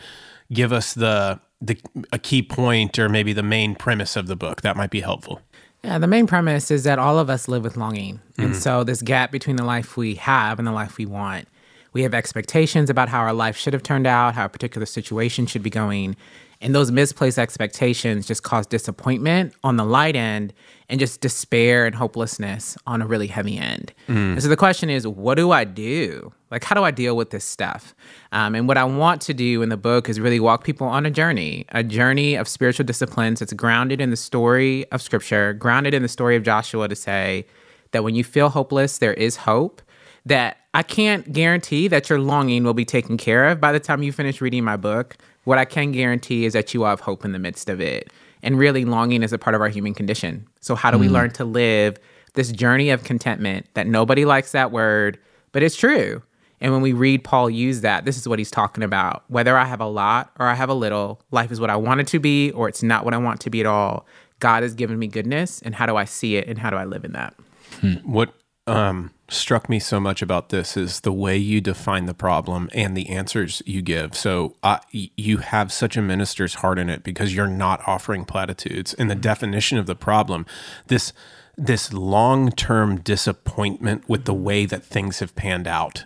give 0.50 0.72
us 0.72 0.94
the, 0.94 1.40
the 1.60 1.78
a 2.12 2.18
key 2.18 2.42
point 2.42 2.98
or 2.98 3.08
maybe 3.10 3.32
the 3.32 3.42
main 3.42 3.74
premise 3.74 4.16
of 4.16 4.26
the 4.26 4.36
book, 4.36 4.62
that 4.62 4.76
might 4.76 4.90
be 4.90 5.00
helpful. 5.00 5.42
Yeah, 5.86 5.98
the 5.98 6.08
main 6.08 6.26
premise 6.26 6.72
is 6.72 6.82
that 6.82 6.98
all 6.98 7.16
of 7.16 7.30
us 7.30 7.46
live 7.46 7.62
with 7.62 7.76
longing. 7.76 8.20
And 8.36 8.50
mm-hmm. 8.50 8.58
so, 8.58 8.82
this 8.82 9.02
gap 9.02 9.30
between 9.30 9.54
the 9.54 9.64
life 9.64 9.96
we 9.96 10.16
have 10.16 10.58
and 10.58 10.66
the 10.66 10.72
life 10.72 10.98
we 10.98 11.06
want, 11.06 11.46
we 11.92 12.02
have 12.02 12.12
expectations 12.12 12.90
about 12.90 13.08
how 13.08 13.20
our 13.20 13.32
life 13.32 13.56
should 13.56 13.72
have 13.72 13.84
turned 13.84 14.04
out, 14.04 14.34
how 14.34 14.46
a 14.46 14.48
particular 14.48 14.84
situation 14.84 15.46
should 15.46 15.62
be 15.62 15.70
going. 15.70 16.16
And 16.60 16.74
those 16.74 16.90
misplaced 16.90 17.38
expectations 17.38 18.26
just 18.26 18.42
cause 18.42 18.66
disappointment 18.66 19.52
on 19.62 19.76
the 19.76 19.84
light 19.84 20.16
end 20.16 20.54
and 20.88 20.98
just 20.98 21.20
despair 21.20 21.84
and 21.84 21.94
hopelessness 21.94 22.76
on 22.86 23.02
a 23.02 23.06
really 23.06 23.26
heavy 23.26 23.58
end. 23.58 23.92
And 24.34 24.42
so 24.42 24.48
the 24.48 24.56
question 24.56 24.88
is, 24.88 25.06
what 25.06 25.34
do 25.34 25.50
I 25.50 25.64
do? 25.64 26.32
Like, 26.50 26.64
how 26.64 26.74
do 26.74 26.82
I 26.84 26.92
deal 26.92 27.16
with 27.16 27.30
this 27.30 27.44
stuff? 27.44 27.94
Um, 28.32 28.54
and 28.54 28.68
what 28.68 28.78
I 28.78 28.84
want 28.84 29.20
to 29.22 29.34
do 29.34 29.62
in 29.62 29.68
the 29.68 29.76
book 29.76 30.08
is 30.08 30.18
really 30.20 30.40
walk 30.40 30.64
people 30.64 30.86
on 30.86 31.04
a 31.04 31.10
journey, 31.10 31.66
a 31.70 31.82
journey 31.82 32.36
of 32.36 32.48
spiritual 32.48 32.86
disciplines 32.86 33.40
that's 33.40 33.52
grounded 33.52 34.00
in 34.00 34.10
the 34.10 34.16
story 34.16 34.90
of 34.92 35.02
Scripture, 35.02 35.52
grounded 35.52 35.92
in 35.92 36.02
the 36.02 36.08
story 36.08 36.36
of 36.36 36.42
Joshua 36.42 36.88
to 36.88 36.96
say 36.96 37.46
that 37.90 38.04
when 38.04 38.14
you 38.14 38.24
feel 38.24 38.48
hopeless, 38.48 38.98
there 38.98 39.14
is 39.14 39.36
hope. 39.36 39.82
That 40.24 40.56
I 40.74 40.82
can't 40.82 41.32
guarantee 41.32 41.86
that 41.88 42.10
your 42.10 42.18
longing 42.18 42.64
will 42.64 42.74
be 42.74 42.84
taken 42.84 43.16
care 43.16 43.48
of 43.48 43.60
by 43.60 43.70
the 43.70 43.78
time 43.78 44.02
you 44.02 44.10
finish 44.10 44.40
reading 44.40 44.64
my 44.64 44.76
book. 44.76 45.16
What 45.46 45.58
I 45.58 45.64
can 45.64 45.92
guarantee 45.92 46.44
is 46.44 46.54
that 46.54 46.74
you 46.74 46.80
will 46.80 46.88
have 46.88 46.98
hope 46.98 47.24
in 47.24 47.30
the 47.30 47.38
midst 47.38 47.68
of 47.68 47.80
it. 47.80 48.12
And 48.42 48.58
really, 48.58 48.84
longing 48.84 49.22
is 49.22 49.32
a 49.32 49.38
part 49.38 49.54
of 49.54 49.60
our 49.60 49.68
human 49.68 49.94
condition. 49.94 50.44
So, 50.60 50.74
how 50.74 50.90
do 50.90 50.98
we 50.98 51.06
mm. 51.06 51.12
learn 51.12 51.30
to 51.34 51.44
live 51.44 51.98
this 52.34 52.50
journey 52.50 52.90
of 52.90 53.04
contentment 53.04 53.66
that 53.74 53.86
nobody 53.86 54.24
likes 54.24 54.50
that 54.52 54.72
word, 54.72 55.18
but 55.52 55.62
it's 55.62 55.76
true? 55.76 56.20
And 56.60 56.72
when 56.72 56.82
we 56.82 56.92
read 56.92 57.22
Paul 57.22 57.48
use 57.48 57.82
that, 57.82 58.04
this 58.04 58.16
is 58.16 58.26
what 58.26 58.40
he's 58.40 58.50
talking 58.50 58.82
about. 58.82 59.22
Whether 59.28 59.56
I 59.56 59.66
have 59.66 59.80
a 59.80 59.86
lot 59.86 60.32
or 60.40 60.46
I 60.46 60.54
have 60.54 60.68
a 60.68 60.74
little, 60.74 61.20
life 61.30 61.52
is 61.52 61.60
what 61.60 61.70
I 61.70 61.76
want 61.76 62.00
it 62.00 62.08
to 62.08 62.18
be 62.18 62.50
or 62.50 62.68
it's 62.68 62.82
not 62.82 63.04
what 63.04 63.14
I 63.14 63.18
want 63.18 63.40
to 63.42 63.50
be 63.50 63.60
at 63.60 63.66
all. 63.66 64.04
God 64.40 64.64
has 64.64 64.74
given 64.74 64.98
me 64.98 65.06
goodness, 65.06 65.62
and 65.62 65.76
how 65.76 65.86
do 65.86 65.96
I 65.96 66.06
see 66.06 66.36
it 66.36 66.48
and 66.48 66.58
how 66.58 66.70
do 66.70 66.76
I 66.76 66.84
live 66.86 67.04
in 67.04 67.12
that? 67.12 67.34
Hmm. 67.80 67.94
What 68.02 68.34
um, 68.66 69.10
struck 69.28 69.68
me 69.68 69.78
so 69.78 70.00
much 70.00 70.22
about 70.22 70.48
this 70.48 70.76
is 70.76 71.00
the 71.00 71.12
way 71.12 71.36
you 71.36 71.60
define 71.60 72.06
the 72.06 72.14
problem 72.14 72.68
and 72.74 72.96
the 72.96 73.08
answers 73.08 73.62
you 73.66 73.82
give. 73.82 74.14
So 74.16 74.56
uh, 74.62 74.78
you 74.92 75.38
have 75.38 75.72
such 75.72 75.96
a 75.96 76.02
minister's 76.02 76.54
heart 76.54 76.78
in 76.78 76.88
it 76.88 77.02
because 77.02 77.34
you're 77.34 77.46
not 77.46 77.80
offering 77.86 78.24
platitudes. 78.24 78.94
And 78.94 79.10
the 79.10 79.14
definition 79.14 79.78
of 79.78 79.86
the 79.86 79.96
problem, 79.96 80.46
this 80.88 81.12
this 81.58 81.90
long 81.92 82.50
term 82.50 83.00
disappointment 83.00 84.06
with 84.08 84.26
the 84.26 84.34
way 84.34 84.66
that 84.66 84.84
things 84.84 85.20
have 85.20 85.34
panned 85.34 85.66
out. 85.66 86.04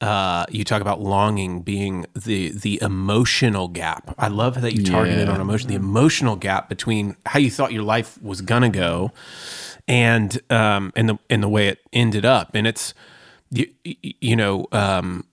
Uh, 0.00 0.44
you 0.50 0.62
talk 0.62 0.82
about 0.82 1.00
longing 1.00 1.62
being 1.62 2.04
the 2.14 2.50
the 2.50 2.78
emotional 2.82 3.66
gap. 3.68 4.14
I 4.18 4.28
love 4.28 4.60
that 4.60 4.74
you 4.74 4.84
targeted 4.84 5.26
Yeah. 5.28 5.34
on 5.34 5.40
emotion, 5.40 5.68
the 5.68 5.74
emotional 5.74 6.36
gap 6.36 6.68
between 6.68 7.16
how 7.24 7.38
you 7.38 7.50
thought 7.50 7.72
your 7.72 7.82
life 7.82 8.20
was 8.22 8.42
gonna 8.42 8.68
go 8.68 9.10
and 9.88 10.40
um 10.50 10.92
and 10.96 11.08
the 11.08 11.18
and 11.30 11.42
the 11.42 11.48
way 11.48 11.68
it 11.68 11.80
ended 11.92 12.24
up. 12.24 12.54
And 12.54 12.66
it's 12.66 12.94
you, 13.50 13.66
you 13.84 14.36
know 14.36 14.66
um 14.72 15.24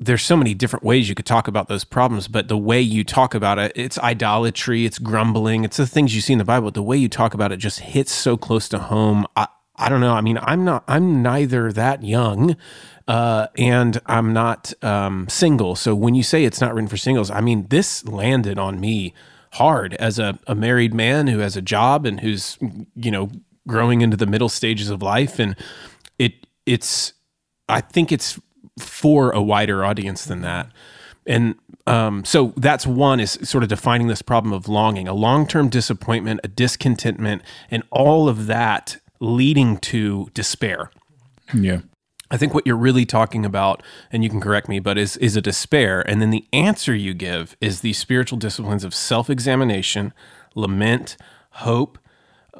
there's 0.00 0.22
so 0.22 0.36
many 0.36 0.54
different 0.54 0.84
ways 0.84 1.08
you 1.08 1.14
could 1.14 1.26
talk 1.26 1.48
about 1.48 1.68
those 1.68 1.82
problems 1.84 2.28
but 2.28 2.46
the 2.46 2.56
way 2.56 2.80
you 2.80 3.02
talk 3.02 3.34
about 3.34 3.58
it 3.58 3.72
it's 3.74 3.98
idolatry 3.98 4.86
it's 4.86 4.98
grumbling 4.98 5.64
it's 5.64 5.76
the 5.76 5.86
things 5.88 6.14
you 6.14 6.20
see 6.20 6.32
in 6.32 6.38
the 6.38 6.44
bible. 6.44 6.70
The 6.70 6.82
way 6.82 6.96
you 6.96 7.08
talk 7.08 7.34
about 7.34 7.52
it 7.52 7.58
just 7.58 7.80
hits 7.80 8.12
so 8.12 8.36
close 8.36 8.68
to 8.70 8.78
home. 8.78 9.26
I 9.36 9.48
i 9.76 9.88
don't 9.88 10.00
know. 10.00 10.14
I 10.14 10.20
mean 10.20 10.38
i'm 10.42 10.64
not 10.64 10.84
i'm 10.88 11.22
neither 11.22 11.72
that 11.72 12.02
young 12.02 12.56
uh, 13.08 13.46
and 13.56 14.00
I'm 14.04 14.34
not 14.34 14.72
um, 14.84 15.28
single. 15.30 15.74
So 15.74 15.94
when 15.94 16.14
you 16.14 16.22
say 16.22 16.44
it's 16.44 16.60
not 16.60 16.74
written 16.74 16.88
for 16.88 16.98
singles, 16.98 17.30
I 17.30 17.40
mean, 17.40 17.66
this 17.68 18.04
landed 18.04 18.58
on 18.58 18.78
me 18.78 19.14
hard 19.54 19.94
as 19.94 20.18
a, 20.18 20.38
a 20.46 20.54
married 20.54 20.92
man 20.92 21.26
who 21.26 21.38
has 21.38 21.56
a 21.56 21.62
job 21.62 22.04
and 22.04 22.20
who's, 22.20 22.58
you 22.94 23.10
know, 23.10 23.30
growing 23.68 24.00
into 24.00 24.16
the 24.16 24.26
middle 24.26 24.48
stages 24.48 24.90
of 24.90 25.02
life. 25.02 25.38
And 25.38 25.54
it, 26.18 26.46
it's, 26.66 27.12
I 27.68 27.80
think 27.80 28.10
it's 28.10 28.40
for 28.78 29.30
a 29.30 29.40
wider 29.40 29.84
audience 29.84 30.24
than 30.24 30.40
that. 30.40 30.72
And 31.26 31.54
um, 31.86 32.24
so 32.24 32.54
that's 32.56 32.86
one 32.86 33.20
is 33.20 33.38
sort 33.42 33.62
of 33.62 33.68
defining 33.68 34.08
this 34.08 34.22
problem 34.22 34.52
of 34.52 34.66
longing, 34.66 35.06
a 35.06 35.14
long 35.14 35.46
term 35.46 35.68
disappointment, 35.68 36.40
a 36.42 36.48
discontentment, 36.48 37.42
and 37.70 37.82
all 37.90 38.28
of 38.28 38.46
that 38.46 38.96
leading 39.20 39.78
to 39.78 40.30
despair. 40.32 40.90
Yeah. 41.54 41.80
I 42.30 42.36
think 42.36 42.52
what 42.52 42.66
you're 42.66 42.76
really 42.76 43.06
talking 43.06 43.46
about, 43.46 43.82
and 44.12 44.22
you 44.22 44.30
can 44.30 44.40
correct 44.40 44.68
me, 44.68 44.80
but 44.80 44.98
is 44.98 45.16
is 45.16 45.36
a 45.36 45.40
despair, 45.40 46.02
and 46.06 46.20
then 46.20 46.30
the 46.30 46.46
answer 46.52 46.94
you 46.94 47.14
give 47.14 47.56
is 47.60 47.80
the 47.80 47.94
spiritual 47.94 48.38
disciplines 48.38 48.84
of 48.84 48.94
self-examination, 48.94 50.12
lament, 50.54 51.16
hope, 51.50 51.98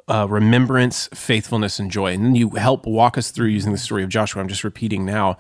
uh, 0.07 0.27
remembrance, 0.29 1.09
faithfulness, 1.15 1.79
and 1.79 1.91
joy. 1.91 2.13
And 2.13 2.37
you 2.37 2.51
help 2.51 2.87
walk 2.87 3.19
us 3.19 3.31
through 3.31 3.49
using 3.49 3.73
the 3.73 3.79
story 3.79 4.03
of 4.03 4.09
Joshua. 4.09 4.41
I'm 4.41 4.49
just 4.49 4.65
repeating 4.65 5.05
now, 5.05 5.39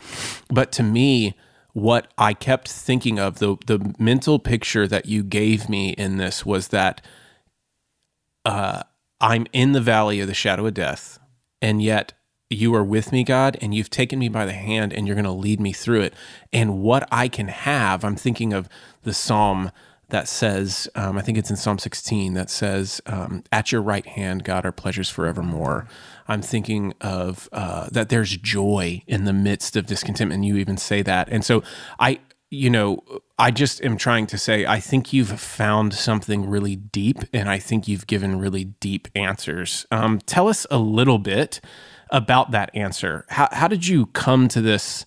but 0.48 0.72
to 0.72 0.82
me, 0.82 1.34
what 1.72 2.08
I 2.18 2.34
kept 2.34 2.68
thinking 2.68 3.18
of 3.18 3.38
the 3.38 3.56
the 3.66 3.94
mental 3.98 4.38
picture 4.38 4.86
that 4.88 5.06
you 5.06 5.22
gave 5.22 5.68
me 5.68 5.90
in 5.90 6.16
this 6.16 6.44
was 6.44 6.68
that 6.68 7.00
uh, 8.44 8.82
I'm 9.20 9.46
in 9.52 9.72
the 9.72 9.80
valley 9.80 10.20
of 10.20 10.26
the 10.26 10.34
shadow 10.34 10.66
of 10.66 10.74
death, 10.74 11.18
and 11.62 11.82
yet 11.82 12.14
you 12.50 12.74
are 12.74 12.84
with 12.84 13.12
me, 13.12 13.24
God, 13.24 13.58
and 13.60 13.74
you've 13.74 13.90
taken 13.90 14.18
me 14.18 14.28
by 14.28 14.46
the 14.46 14.54
hand 14.54 14.92
and 14.92 15.06
you're 15.06 15.14
going 15.14 15.24
to 15.24 15.30
lead 15.30 15.60
me 15.60 15.72
through 15.72 16.00
it. 16.00 16.14
And 16.52 16.80
what 16.80 17.06
I 17.12 17.28
can 17.28 17.48
have, 17.48 18.04
I'm 18.04 18.16
thinking 18.16 18.52
of 18.52 18.68
the 19.02 19.12
psalm 19.12 19.70
that 20.10 20.26
says, 20.26 20.88
um, 20.94 21.18
I 21.18 21.22
think 21.22 21.36
it's 21.36 21.50
in 21.50 21.56
Psalm 21.56 21.78
16, 21.78 22.34
that 22.34 22.50
says, 22.50 23.00
um, 23.06 23.44
At 23.52 23.72
your 23.72 23.82
right 23.82 24.06
hand, 24.06 24.44
God, 24.44 24.64
are 24.64 24.72
pleasures 24.72 25.10
forevermore. 25.10 25.86
I'm 26.26 26.42
thinking 26.42 26.94
of 27.00 27.48
uh, 27.52 27.88
that 27.92 28.08
there's 28.08 28.36
joy 28.36 29.02
in 29.06 29.24
the 29.24 29.32
midst 29.32 29.76
of 29.76 29.86
discontentment. 29.86 30.44
You 30.44 30.56
even 30.56 30.76
say 30.76 31.02
that. 31.02 31.28
And 31.30 31.44
so 31.44 31.62
I, 31.98 32.20
you 32.50 32.70
know, 32.70 33.02
I 33.38 33.50
just 33.50 33.82
am 33.84 33.98
trying 33.98 34.26
to 34.28 34.38
say, 34.38 34.64
I 34.64 34.80
think 34.80 35.12
you've 35.12 35.40
found 35.40 35.92
something 35.92 36.48
really 36.48 36.76
deep, 36.76 37.18
and 37.32 37.48
I 37.48 37.58
think 37.58 37.86
you've 37.86 38.06
given 38.06 38.38
really 38.38 38.64
deep 38.64 39.08
answers. 39.14 39.86
Um, 39.90 40.18
tell 40.20 40.48
us 40.48 40.66
a 40.70 40.78
little 40.78 41.18
bit 41.18 41.60
about 42.10 42.50
that 42.52 42.70
answer. 42.74 43.26
How, 43.28 43.48
how 43.52 43.68
did 43.68 43.86
you 43.86 44.06
come 44.06 44.48
to 44.48 44.62
this? 44.62 45.04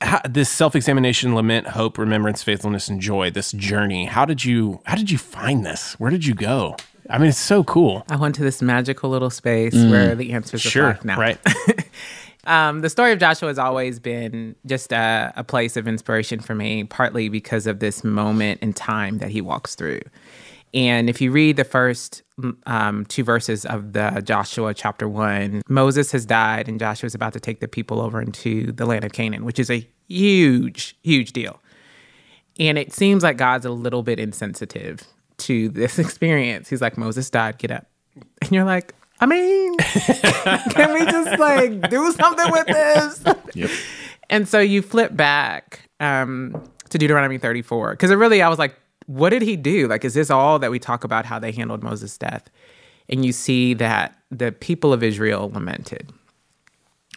How, 0.00 0.20
this 0.28 0.50
self-examination, 0.50 1.34
lament, 1.34 1.68
hope, 1.68 1.98
remembrance, 1.98 2.42
faithfulness, 2.42 2.88
and 2.88 3.00
joy. 3.00 3.30
This 3.30 3.52
journey. 3.52 4.06
How 4.06 4.24
did 4.24 4.44
you? 4.44 4.80
How 4.84 4.96
did 4.96 5.10
you 5.10 5.18
find 5.18 5.64
this? 5.64 5.94
Where 5.94 6.10
did 6.10 6.26
you 6.26 6.34
go? 6.34 6.76
I 7.10 7.18
mean, 7.18 7.28
it's 7.28 7.38
so 7.38 7.62
cool. 7.64 8.04
I 8.08 8.16
went 8.16 8.34
to 8.36 8.42
this 8.42 8.62
magical 8.62 9.10
little 9.10 9.28
space 9.30 9.74
where 9.74 10.14
the 10.14 10.32
answers 10.32 10.62
Sure, 10.62 10.86
are 10.86 10.94
found 10.94 11.04
now. 11.04 11.18
right? 11.18 11.38
Um, 12.46 12.80
the 12.82 12.90
story 12.90 13.12
of 13.12 13.18
Joshua 13.18 13.48
has 13.48 13.58
always 13.58 13.98
been 13.98 14.54
just 14.66 14.92
a, 14.92 15.32
a 15.34 15.42
place 15.42 15.76
of 15.78 15.88
inspiration 15.88 16.40
for 16.40 16.54
me, 16.54 16.84
partly 16.84 17.30
because 17.30 17.66
of 17.66 17.78
this 17.78 18.04
moment 18.04 18.60
in 18.62 18.74
time 18.74 19.16
that 19.18 19.30
he 19.30 19.40
walks 19.40 19.74
through. 19.74 20.00
And 20.74 21.08
if 21.08 21.20
you 21.20 21.30
read 21.30 21.56
the 21.56 21.64
first 21.64 22.22
um, 22.66 23.06
two 23.06 23.22
verses 23.22 23.64
of 23.64 23.92
the 23.92 24.20
Joshua 24.24 24.74
chapter 24.74 25.08
one, 25.08 25.62
Moses 25.68 26.10
has 26.12 26.26
died 26.26 26.68
and 26.68 26.80
Joshua 26.80 27.06
is 27.06 27.14
about 27.14 27.32
to 27.34 27.40
take 27.40 27.60
the 27.60 27.68
people 27.68 28.00
over 28.00 28.20
into 28.20 28.72
the 28.72 28.84
land 28.84 29.04
of 29.04 29.12
Canaan, 29.12 29.44
which 29.44 29.60
is 29.60 29.70
a 29.70 29.88
huge, 30.08 30.96
huge 31.02 31.32
deal. 31.32 31.60
and 32.58 32.76
it 32.76 32.92
seems 32.92 33.22
like 33.22 33.36
God's 33.36 33.64
a 33.64 33.70
little 33.70 34.02
bit 34.02 34.18
insensitive 34.18 35.00
to 35.38 35.68
this 35.68 35.98
experience. 36.04 36.68
He's 36.68 36.80
like, 36.82 36.98
Moses 36.98 37.30
died, 37.30 37.58
get 37.58 37.70
up. 37.70 37.86
And 38.42 38.50
you're 38.52 38.64
like, 38.64 38.94
I 39.20 39.26
mean, 39.26 39.76
can 39.78 40.92
we 40.92 41.04
just 41.06 41.38
like 41.38 41.88
do 41.88 42.12
something 42.12 42.50
with 42.50 42.66
this? 42.66 43.24
Yep. 43.54 43.70
And 44.30 44.48
so 44.48 44.58
you 44.58 44.82
flip 44.82 45.14
back 45.16 45.88
um, 46.00 46.60
to 46.90 46.98
Deuteronomy 46.98 47.38
34 47.38 47.92
because 47.92 48.10
it 48.10 48.16
really, 48.16 48.42
I 48.42 48.48
was 48.48 48.58
like, 48.58 48.74
what 49.06 49.30
did 49.30 49.42
he 49.42 49.56
do? 49.56 49.88
Like, 49.88 50.04
is 50.04 50.14
this 50.14 50.30
all 50.30 50.58
that 50.58 50.70
we 50.70 50.78
talk 50.78 51.04
about 51.04 51.26
how 51.26 51.38
they 51.38 51.52
handled 51.52 51.82
Moses' 51.82 52.16
death? 52.16 52.50
And 53.08 53.24
you 53.24 53.32
see 53.32 53.74
that 53.74 54.18
the 54.30 54.52
people 54.52 54.92
of 54.92 55.02
Israel 55.02 55.50
lamented. 55.52 56.12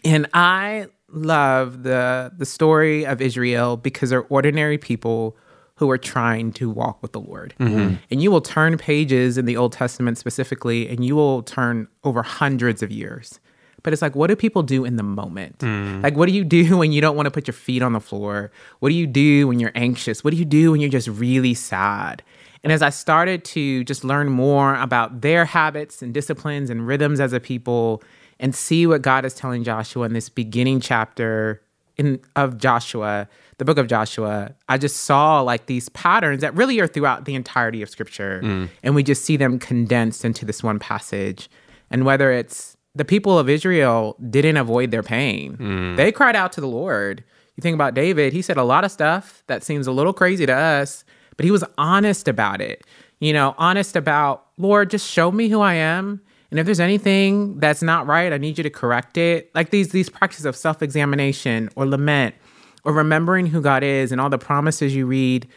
And 0.03 0.27
I 0.33 0.87
love 1.09 1.83
the 1.83 2.31
the 2.37 2.45
story 2.45 3.05
of 3.05 3.21
Israel 3.21 3.77
because 3.77 4.09
they're 4.09 4.25
ordinary 4.25 4.77
people 4.77 5.37
who 5.75 5.89
are 5.91 5.97
trying 5.97 6.51
to 6.51 6.69
walk 6.69 7.01
with 7.01 7.11
the 7.11 7.19
Lord. 7.19 7.53
Mm-hmm. 7.59 7.95
And 8.09 8.21
you 8.21 8.31
will 8.31 8.41
turn 8.41 8.77
pages 8.77 9.37
in 9.37 9.45
the 9.45 9.55
Old 9.55 9.73
Testament 9.73 10.17
specifically, 10.17 10.89
and 10.89 11.05
you 11.05 11.15
will 11.15 11.43
turn 11.43 11.87
over 12.03 12.23
hundreds 12.23 12.81
of 12.81 12.91
years. 12.91 13.39
But 13.83 13.93
it's 13.93 14.01
like, 14.01 14.15
what 14.15 14.27
do 14.27 14.35
people 14.35 14.63
do 14.63 14.85
in 14.85 14.95
the 14.95 15.03
moment? 15.03 15.59
Mm. 15.59 16.03
Like, 16.03 16.15
what 16.15 16.27
do 16.27 16.33
you 16.33 16.43
do 16.43 16.77
when 16.79 16.91
you 16.91 17.01
don't 17.01 17.15
want 17.15 17.27
to 17.27 17.31
put 17.31 17.47
your 17.47 17.53
feet 17.53 17.81
on 17.81 17.93
the 17.93 17.99
floor? 17.99 18.51
What 18.79 18.89
do 18.89 18.95
you 18.95 19.07
do 19.07 19.47
when 19.47 19.59
you're 19.59 19.71
anxious? 19.75 20.23
What 20.23 20.31
do 20.31 20.37
you 20.37 20.45
do 20.45 20.71
when 20.71 20.81
you're 20.81 20.89
just 20.89 21.07
really 21.07 21.53
sad? 21.53 22.23
And 22.63 22.73
as 22.73 22.81
I 22.81 22.89
started 22.89 23.43
to 23.45 23.83
just 23.83 24.03
learn 24.03 24.29
more 24.29 24.75
about 24.75 25.21
their 25.21 25.45
habits 25.45 26.01
and 26.01 26.13
disciplines 26.13 26.69
and 26.69 26.87
rhythms 26.87 27.19
as 27.19 27.33
a 27.33 27.39
people 27.39 28.03
and 28.39 28.53
see 28.53 28.85
what 28.87 29.01
God 29.01 29.25
is 29.25 29.33
telling 29.33 29.63
Joshua 29.63 30.05
in 30.05 30.13
this 30.13 30.29
beginning 30.29 30.79
chapter 30.79 31.61
in 31.97 32.19
of 32.35 32.57
Joshua, 32.57 33.27
the 33.57 33.65
book 33.65 33.77
of 33.77 33.87
Joshua, 33.87 34.53
I 34.69 34.77
just 34.77 34.97
saw 34.97 35.41
like 35.41 35.65
these 35.65 35.89
patterns 35.89 36.41
that 36.41 36.55
really 36.55 36.79
are 36.79 36.87
throughout 36.87 37.25
the 37.25 37.35
entirety 37.35 37.81
of 37.81 37.89
scripture. 37.89 38.41
Mm. 38.43 38.69
And 38.83 38.95
we 38.95 39.03
just 39.03 39.25
see 39.25 39.37
them 39.37 39.57
condensed 39.59 40.23
into 40.23 40.45
this 40.45 40.61
one 40.61 40.79
passage. 40.79 41.49
And 41.89 42.05
whether 42.05 42.31
it's 42.31 42.76
the 42.97 43.05
people 43.05 43.37
of 43.37 43.49
Israel 43.49 44.17
didn't 44.29 44.57
avoid 44.57 44.91
their 44.91 45.03
pain. 45.03 45.57
Mm. 45.57 45.97
They 45.97 46.11
cried 46.11 46.35
out 46.35 46.51
to 46.53 46.61
the 46.61 46.67
Lord. 46.67 47.23
You 47.55 47.61
think 47.61 47.75
about 47.75 47.93
David, 47.93 48.33
he 48.33 48.41
said 48.41 48.57
a 48.57 48.63
lot 48.63 48.83
of 48.83 48.91
stuff 48.91 49.43
that 49.47 49.63
seems 49.63 49.87
a 49.87 49.91
little 49.91 50.13
crazy 50.13 50.45
to 50.45 50.53
us, 50.53 51.03
but 51.35 51.43
he 51.43 51.51
was 51.51 51.63
honest 51.77 52.27
about 52.27 52.61
it. 52.61 52.83
You 53.19 53.33
know, 53.33 53.55
honest 53.57 53.95
about, 53.95 54.45
Lord, 54.57 54.89
just 54.89 55.09
show 55.09 55.31
me 55.31 55.49
who 55.49 55.59
I 55.59 55.73
am. 55.73 56.21
And 56.51 56.59
if 56.59 56.65
there's 56.65 56.79
anything 56.79 57.59
that's 57.59 57.81
not 57.81 58.07
right, 58.07 58.31
I 58.31 58.37
need 58.37 58.57
you 58.57 58.63
to 58.63 58.69
correct 58.69 59.17
it. 59.17 59.51
Like 59.53 59.69
these 59.71 59.89
these 59.89 60.09
practices 60.09 60.45
of 60.45 60.55
self-examination 60.55 61.69
or 61.75 61.85
lament 61.85 62.35
or 62.83 62.93
remembering 62.93 63.47
who 63.47 63.61
God 63.61 63.83
is 63.83 64.11
and 64.11 64.21
all 64.21 64.29
the 64.29 64.37
promises 64.37 64.95
you 64.95 65.05
read 65.05 65.47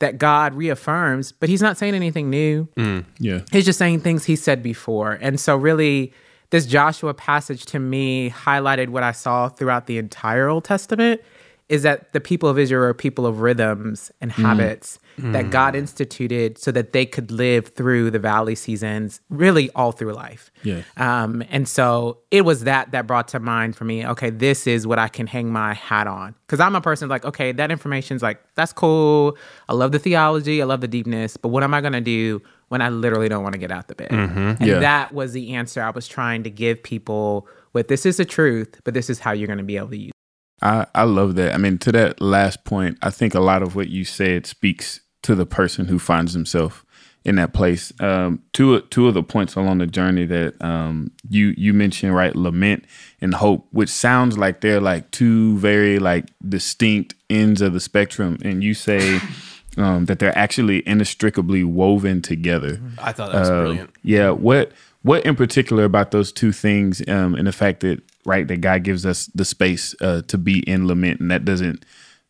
that 0.00 0.18
God 0.18 0.54
reaffirms, 0.54 1.30
but 1.30 1.48
he's 1.48 1.62
not 1.62 1.76
saying 1.76 1.94
anything 1.94 2.30
new. 2.30 2.66
Mm. 2.76 3.04
Yeah. 3.18 3.40
He's 3.52 3.66
just 3.66 3.78
saying 3.78 4.00
things 4.00 4.24
he 4.24 4.34
said 4.34 4.62
before. 4.62 5.12
And 5.20 5.38
so, 5.38 5.56
really, 5.56 6.12
this 6.50 6.66
Joshua 6.66 7.14
passage 7.14 7.64
to 7.66 7.78
me 7.78 8.30
highlighted 8.30 8.88
what 8.88 9.02
I 9.02 9.12
saw 9.12 9.48
throughout 9.48 9.86
the 9.86 9.98
entire 9.98 10.48
Old 10.48 10.64
Testament 10.64 11.20
is 11.68 11.84
that 11.84 12.12
the 12.12 12.20
people 12.20 12.48
of 12.48 12.58
Israel 12.58 12.82
are 12.82 12.92
people 12.92 13.24
of 13.24 13.40
rhythms 13.40 14.10
and 14.20 14.32
habits 14.32 14.98
that 15.18 15.50
God 15.50 15.76
instituted 15.76 16.58
so 16.58 16.72
that 16.72 16.92
they 16.92 17.04
could 17.04 17.30
live 17.30 17.68
through 17.68 18.10
the 18.10 18.18
valley 18.18 18.54
seasons, 18.54 19.20
really 19.28 19.70
all 19.72 19.92
through 19.92 20.14
life. 20.14 20.50
Yeah. 20.62 20.82
Um, 20.96 21.44
and 21.50 21.68
so 21.68 22.18
it 22.30 22.42
was 22.42 22.64
that 22.64 22.90
that 22.92 23.06
brought 23.06 23.28
to 23.28 23.40
mind 23.40 23.76
for 23.76 23.84
me, 23.84 24.06
okay, 24.06 24.30
this 24.30 24.66
is 24.66 24.86
what 24.86 24.98
I 24.98 25.08
can 25.08 25.26
hang 25.26 25.52
my 25.52 25.74
hat 25.74 26.06
on. 26.06 26.34
Because 26.46 26.58
I'm 26.58 26.74
a 26.74 26.80
person 26.80 27.08
like, 27.08 27.24
okay, 27.24 27.52
that 27.52 27.70
information's 27.70 28.22
like, 28.22 28.40
that's 28.54 28.72
cool. 28.72 29.36
I 29.68 29.74
love 29.74 29.92
the 29.92 29.98
theology, 29.98 30.62
I 30.62 30.64
love 30.64 30.80
the 30.80 30.88
deepness, 30.88 31.36
but 31.36 31.48
what 31.48 31.62
am 31.62 31.74
I 31.74 31.80
going 31.80 31.92
to 31.92 32.00
do 32.00 32.42
when 32.70 32.80
I 32.80 32.88
literally 32.88 33.28
don't 33.28 33.42
want 33.42 33.52
to 33.52 33.58
get 33.58 33.70
out 33.70 33.86
the 33.88 33.94
bed? 33.94 34.10
And 34.10 34.58
Yeah. 34.60 34.78
that 34.78 35.12
was 35.12 35.32
the 35.32 35.52
answer 35.54 35.82
I 35.82 35.90
was 35.90 36.08
trying 36.08 36.42
to 36.44 36.50
give 36.50 36.82
people 36.82 37.46
with 37.72 37.88
this 37.88 38.06
is 38.06 38.16
the 38.16 38.24
truth, 38.24 38.80
but 38.84 38.94
this 38.94 39.10
is 39.10 39.18
how 39.20 39.32
you're 39.32 39.46
going 39.46 39.58
to 39.58 39.64
be 39.64 39.76
able 39.76 39.90
to 39.90 39.96
use 39.98 40.08
it. 40.08 40.64
I, 40.64 40.86
I 40.94 41.02
love 41.04 41.34
that. 41.36 41.54
I 41.54 41.58
mean, 41.58 41.78
to 41.78 41.92
that 41.92 42.20
last 42.20 42.64
point, 42.64 42.98
I 43.02 43.10
think 43.10 43.34
a 43.34 43.40
lot 43.40 43.62
of 43.62 43.76
what 43.76 43.88
you 43.88 44.04
said 44.04 44.46
speaks 44.46 45.00
to 45.22 45.34
the 45.34 45.46
person 45.46 45.86
who 45.86 45.98
finds 45.98 46.32
himself 46.32 46.84
in 47.24 47.36
that 47.36 47.52
place. 47.52 47.92
Um, 48.00 48.42
two 48.52 48.80
two 48.82 49.06
of 49.08 49.14
the 49.14 49.22
points 49.22 49.54
along 49.54 49.78
the 49.78 49.86
journey 49.86 50.24
that 50.26 50.54
um, 50.62 51.10
you 51.28 51.54
you 51.56 51.72
mentioned, 51.74 52.14
right, 52.14 52.34
lament 52.34 52.84
and 53.20 53.34
hope, 53.34 53.66
which 53.72 53.90
sounds 53.90 54.38
like 54.38 54.60
they're 54.62 54.80
like 54.80 55.10
two 55.10 55.58
very 55.58 55.98
like 55.98 56.30
distinct 56.46 57.14
ends 57.28 57.60
of 57.60 57.72
the 57.72 57.80
spectrum, 57.80 58.38
and 58.42 58.62
you 58.64 58.74
say 58.74 59.18
um, 59.80 60.04
that 60.06 60.18
they're 60.18 60.36
actually 60.36 60.86
inextricably 60.86 61.64
woven 61.64 62.22
together. 62.22 62.80
I 62.98 63.12
thought 63.12 63.32
that 63.32 63.40
was 63.40 63.48
Um, 63.50 63.58
brilliant. 63.62 63.90
Yeah. 64.02 64.30
What 64.30 64.72
what 65.02 65.24
in 65.24 65.34
particular 65.34 65.84
about 65.84 66.10
those 66.10 66.30
two 66.30 66.52
things, 66.52 67.02
um, 67.08 67.34
and 67.34 67.46
the 67.46 67.52
fact 67.52 67.80
that 67.80 68.02
right 68.26 68.46
that 68.46 68.60
God 68.60 68.82
gives 68.82 69.06
us 69.06 69.26
the 69.34 69.44
space 69.44 69.94
uh, 70.00 70.22
to 70.28 70.36
be 70.36 70.60
in 70.68 70.86
lament, 70.86 71.20
and 71.20 71.30
that 71.30 71.44
doesn't 71.44 71.84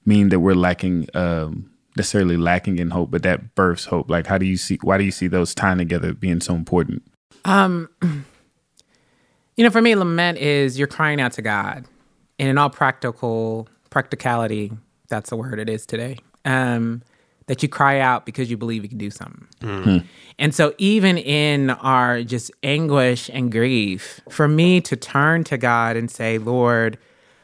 mean 0.06 0.28
that 0.28 0.40
we're 0.40 0.54
lacking 0.54 1.08
um, 1.14 1.70
necessarily 1.96 2.36
lacking 2.36 2.78
in 2.78 2.90
hope, 2.90 3.10
but 3.10 3.22
that 3.24 3.54
births 3.54 3.86
hope. 3.86 4.08
Like, 4.08 4.26
how 4.26 4.38
do 4.38 4.46
you 4.46 4.56
see? 4.56 4.78
Why 4.82 4.98
do 4.98 5.04
you 5.04 5.10
see 5.10 5.26
those 5.26 5.54
tying 5.54 5.78
together 5.78 6.12
being 6.14 6.40
so 6.40 6.54
important? 6.54 7.02
Um, 7.44 7.88
you 9.56 9.64
know, 9.64 9.70
for 9.70 9.82
me, 9.82 9.94
lament 9.94 10.38
is 10.38 10.78
you're 10.78 10.88
crying 10.88 11.20
out 11.20 11.32
to 11.32 11.42
God, 11.42 11.86
and 12.38 12.48
in 12.48 12.56
all 12.58 12.70
practical 12.70 13.68
practicality, 13.90 14.70
that's 15.08 15.30
the 15.30 15.36
word 15.36 15.58
it 15.58 15.68
is 15.68 15.86
today. 15.86 16.18
Um, 16.44 17.02
that 17.50 17.64
you 17.64 17.68
cry 17.68 17.98
out 17.98 18.26
because 18.26 18.48
you 18.48 18.56
believe 18.56 18.84
you 18.84 18.88
can 18.88 18.96
do 18.96 19.10
something. 19.10 19.44
Mm. 19.60 19.82
Hmm. 19.82 19.96
And 20.38 20.54
so, 20.54 20.72
even 20.78 21.18
in 21.18 21.70
our 21.70 22.22
just 22.22 22.52
anguish 22.62 23.28
and 23.32 23.50
grief, 23.50 24.20
for 24.30 24.46
me 24.46 24.80
to 24.82 24.94
turn 24.94 25.42
to 25.44 25.58
God 25.58 25.96
and 25.96 26.08
say, 26.08 26.38
Lord, 26.38 26.96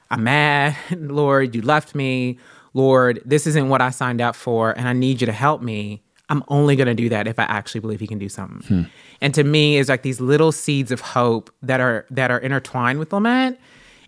I'm 0.08 0.22
mad. 0.22 0.76
Lord, 0.96 1.56
you 1.56 1.60
left 1.60 1.96
me. 1.96 2.38
Lord, 2.72 3.20
this 3.24 3.48
isn't 3.48 3.68
what 3.68 3.82
I 3.82 3.90
signed 3.90 4.20
up 4.20 4.36
for, 4.36 4.78
and 4.78 4.86
I 4.86 4.92
need 4.92 5.20
you 5.20 5.26
to 5.26 5.32
help 5.32 5.60
me. 5.60 6.04
I'm 6.28 6.44
only 6.46 6.76
going 6.76 6.86
to 6.86 6.94
do 6.94 7.08
that 7.08 7.26
if 7.26 7.40
I 7.40 7.44
actually 7.44 7.80
believe 7.80 7.98
he 7.98 8.06
can 8.06 8.20
do 8.20 8.28
something. 8.28 8.62
Hmm. 8.84 8.88
And 9.20 9.34
to 9.34 9.42
me, 9.42 9.76
it's 9.76 9.88
like 9.88 10.02
these 10.02 10.20
little 10.20 10.52
seeds 10.52 10.92
of 10.92 11.00
hope 11.00 11.52
that 11.62 11.80
are 11.80 12.06
that 12.12 12.30
are 12.30 12.38
intertwined 12.38 13.00
with 13.00 13.12
lament. 13.12 13.58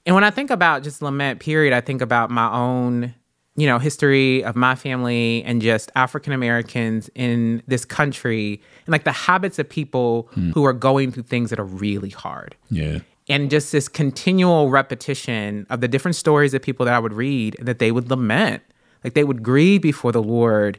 And 0.07 0.15
when 0.15 0.23
I 0.23 0.31
think 0.31 0.53
about 0.53 0.85
just 0.85 1.03
lament, 1.03 1.41
period, 1.41 1.75
I 1.75 1.81
think 1.81 2.03
about 2.03 2.31
my 2.31 2.49
own, 2.53 3.17
you 3.59 3.67
know, 3.67 3.79
history 3.81 4.45
of 4.45 4.55
my 4.55 4.75
family 4.77 5.43
and 5.45 5.61
just 5.61 5.91
African 5.97 6.33
Americans 6.33 7.11
in 7.17 7.61
this 7.67 7.85
country 7.85 8.61
and 8.87 8.93
like 8.93 9.03
the 9.05 9.13
habits 9.13 9.59
of 9.59 9.69
people 9.69 10.29
who 10.55 10.65
are 10.65 10.73
going 10.73 11.11
through 11.13 11.25
things 11.25 11.51
that 11.51 11.59
are 11.59 11.65
really 11.87 12.11
hard 12.11 12.55
Yeah. 12.71 13.01
and 13.29 13.51
just 13.51 13.73
this 13.73 13.89
continual 13.89 14.71
repetition 14.71 15.67
of 15.71 15.81
the 15.81 15.89
different 15.89 16.15
stories 16.15 16.55
of 16.55 16.63
people 16.63 16.87
that 16.87 16.95
I 16.95 17.01
would 17.01 17.13
read 17.15 17.57
and 17.59 17.67
that 17.67 17.79
they 17.81 17.91
would 17.91 18.09
lament. 18.11 18.63
Like 19.03 19.15
they 19.15 19.25
would 19.25 19.43
grieve 19.43 19.83
before 19.83 20.13
the 20.13 20.23
Lord 20.23 20.79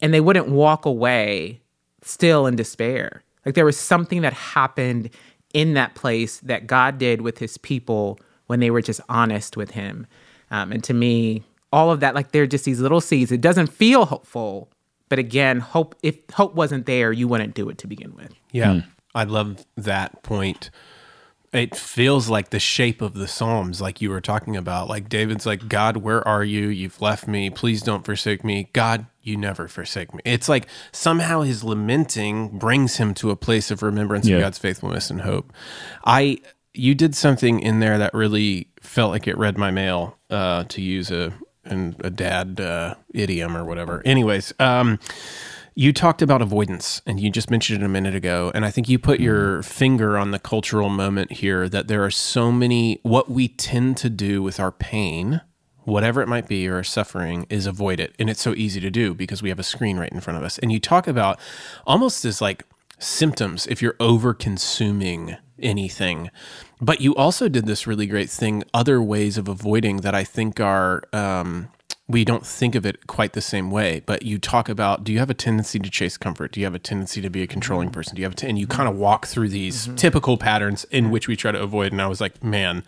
and 0.00 0.14
they 0.14 0.20
wouldn't 0.20 0.48
walk 0.48 0.86
away 0.86 1.60
still 2.02 2.46
in 2.46 2.54
despair. 2.56 3.22
Like 3.44 3.54
there 3.56 3.64
was 3.64 3.76
something 3.78 4.20
that 4.22 4.34
happened 4.34 5.10
in 5.52 5.74
that 5.74 5.96
place 5.96 6.38
that 6.40 6.66
God 6.68 6.96
did 6.98 7.22
with 7.22 7.38
his 7.38 7.58
people 7.58 8.20
when 8.46 8.60
they 8.60 8.70
were 8.70 8.82
just 8.82 9.00
honest 9.08 9.56
with 9.56 9.72
him. 9.72 10.06
Um, 10.52 10.70
and 10.72 10.82
to 10.84 10.94
me, 10.94 11.42
all 11.72 11.90
of 11.90 12.00
that, 12.00 12.14
like 12.14 12.32
they're 12.32 12.46
just 12.46 12.64
these 12.64 12.80
little 12.80 13.00
seeds. 13.00 13.30
It 13.32 13.40
doesn't 13.40 13.68
feel 13.68 14.06
hopeful, 14.06 14.70
but 15.08 15.18
again, 15.18 15.60
hope 15.60 15.94
if 16.02 16.16
hope 16.32 16.54
wasn't 16.54 16.86
there, 16.86 17.12
you 17.12 17.28
wouldn't 17.28 17.54
do 17.54 17.68
it 17.68 17.78
to 17.78 17.86
begin 17.86 18.14
with. 18.14 18.32
Yeah. 18.52 18.82
I 19.14 19.24
love 19.24 19.66
that 19.76 20.22
point. 20.22 20.70
It 21.52 21.74
feels 21.74 22.28
like 22.28 22.50
the 22.50 22.60
shape 22.60 23.02
of 23.02 23.14
the 23.14 23.26
Psalms, 23.26 23.80
like 23.80 24.00
you 24.00 24.10
were 24.10 24.20
talking 24.20 24.56
about. 24.56 24.88
Like 24.88 25.08
David's 25.08 25.46
like, 25.46 25.66
God, 25.66 25.96
where 25.96 26.26
are 26.26 26.44
you? 26.44 26.68
You've 26.68 27.00
left 27.02 27.26
me. 27.26 27.50
Please 27.50 27.82
don't 27.82 28.04
forsake 28.04 28.44
me. 28.44 28.68
God, 28.72 29.06
you 29.20 29.36
never 29.36 29.66
forsake 29.66 30.14
me. 30.14 30.20
It's 30.24 30.48
like 30.48 30.68
somehow 30.92 31.40
his 31.40 31.64
lamenting 31.64 32.56
brings 32.56 32.98
him 32.98 33.14
to 33.14 33.30
a 33.30 33.36
place 33.36 33.72
of 33.72 33.82
remembrance 33.82 34.28
Yeah. 34.28 34.36
of 34.36 34.42
God's 34.42 34.58
faithfulness 34.58 35.10
and 35.10 35.22
hope. 35.22 35.52
I 36.04 36.38
you 36.72 36.94
did 36.94 37.16
something 37.16 37.58
in 37.58 37.80
there 37.80 37.98
that 37.98 38.14
really 38.14 38.68
felt 38.80 39.10
like 39.10 39.26
it 39.26 39.36
read 39.36 39.58
my 39.58 39.72
mail, 39.72 40.16
uh, 40.30 40.62
to 40.68 40.80
use 40.80 41.10
a 41.10 41.32
an, 41.64 41.96
a 42.00 42.10
dad 42.10 42.60
uh, 42.60 42.94
idiom 43.12 43.56
or 43.56 43.64
whatever. 43.64 44.02
Anyways, 44.04 44.52
um, 44.58 44.98
you 45.74 45.92
talked 45.92 46.20
about 46.20 46.42
avoidance 46.42 47.00
and 47.06 47.20
you 47.20 47.30
just 47.30 47.50
mentioned 47.50 47.82
it 47.82 47.86
a 47.86 47.88
minute 47.88 48.14
ago. 48.14 48.50
And 48.54 48.64
I 48.64 48.70
think 48.70 48.88
you 48.88 48.98
put 48.98 49.20
your 49.20 49.62
finger 49.62 50.18
on 50.18 50.30
the 50.30 50.38
cultural 50.38 50.88
moment 50.88 51.32
here 51.32 51.68
that 51.68 51.88
there 51.88 52.04
are 52.04 52.10
so 52.10 52.50
many, 52.50 53.00
what 53.02 53.30
we 53.30 53.48
tend 53.48 53.96
to 53.98 54.10
do 54.10 54.42
with 54.42 54.58
our 54.58 54.72
pain, 54.72 55.40
whatever 55.84 56.22
it 56.22 56.28
might 56.28 56.48
be, 56.48 56.68
or 56.68 56.76
our 56.76 56.84
suffering, 56.84 57.46
is 57.48 57.66
avoid 57.66 58.00
it. 58.00 58.14
And 58.18 58.28
it's 58.28 58.42
so 58.42 58.54
easy 58.54 58.80
to 58.80 58.90
do 58.90 59.14
because 59.14 59.42
we 59.42 59.48
have 59.48 59.58
a 59.58 59.64
screen 59.64 59.96
right 59.96 60.12
in 60.12 60.20
front 60.20 60.38
of 60.38 60.44
us. 60.44 60.58
And 60.58 60.72
you 60.72 60.80
talk 60.80 61.06
about 61.06 61.38
almost 61.86 62.24
as 62.24 62.40
like 62.40 62.64
symptoms 62.98 63.66
if 63.66 63.80
you're 63.80 63.96
over 63.98 64.34
consuming 64.34 65.36
anything. 65.62 66.30
But 66.80 67.00
you 67.00 67.14
also 67.14 67.48
did 67.48 67.66
this 67.66 67.86
really 67.86 68.06
great 68.06 68.30
thing, 68.30 68.64
other 68.72 69.02
ways 69.02 69.38
of 69.38 69.48
avoiding 69.48 69.98
that 69.98 70.14
I 70.14 70.24
think 70.24 70.60
are 70.60 71.02
um, 71.12 71.68
we 72.10 72.24
don't 72.24 72.44
think 72.44 72.74
of 72.74 72.84
it 72.84 73.06
quite 73.06 73.34
the 73.34 73.40
same 73.40 73.70
way. 73.70 74.02
But 74.04 74.22
you 74.22 74.38
talk 74.38 74.68
about 74.68 75.04
do 75.04 75.12
you 75.12 75.18
have 75.20 75.30
a 75.30 75.34
tendency 75.34 75.78
to 75.78 75.90
chase 75.90 76.16
comfort? 76.16 76.52
Do 76.52 76.60
you 76.60 76.66
have 76.66 76.74
a 76.74 76.78
tendency 76.78 77.20
to 77.20 77.30
be 77.30 77.42
a 77.42 77.46
controlling 77.46 77.90
person? 77.90 78.16
Do 78.16 78.20
you 78.20 78.26
have 78.26 78.34
t- 78.34 78.48
and 78.48 78.58
you 78.58 78.66
kind 78.66 78.88
of 78.88 78.96
walk 78.96 79.26
through 79.26 79.48
these 79.48 79.88
typical 79.96 80.36
patterns 80.36 80.84
in 80.90 81.10
which 81.10 81.28
we 81.28 81.36
try 81.36 81.52
to 81.52 81.60
avoid. 81.60 81.92
And 81.92 82.02
I 82.02 82.08
was 82.08 82.20
like, 82.20 82.42
man, 82.42 82.82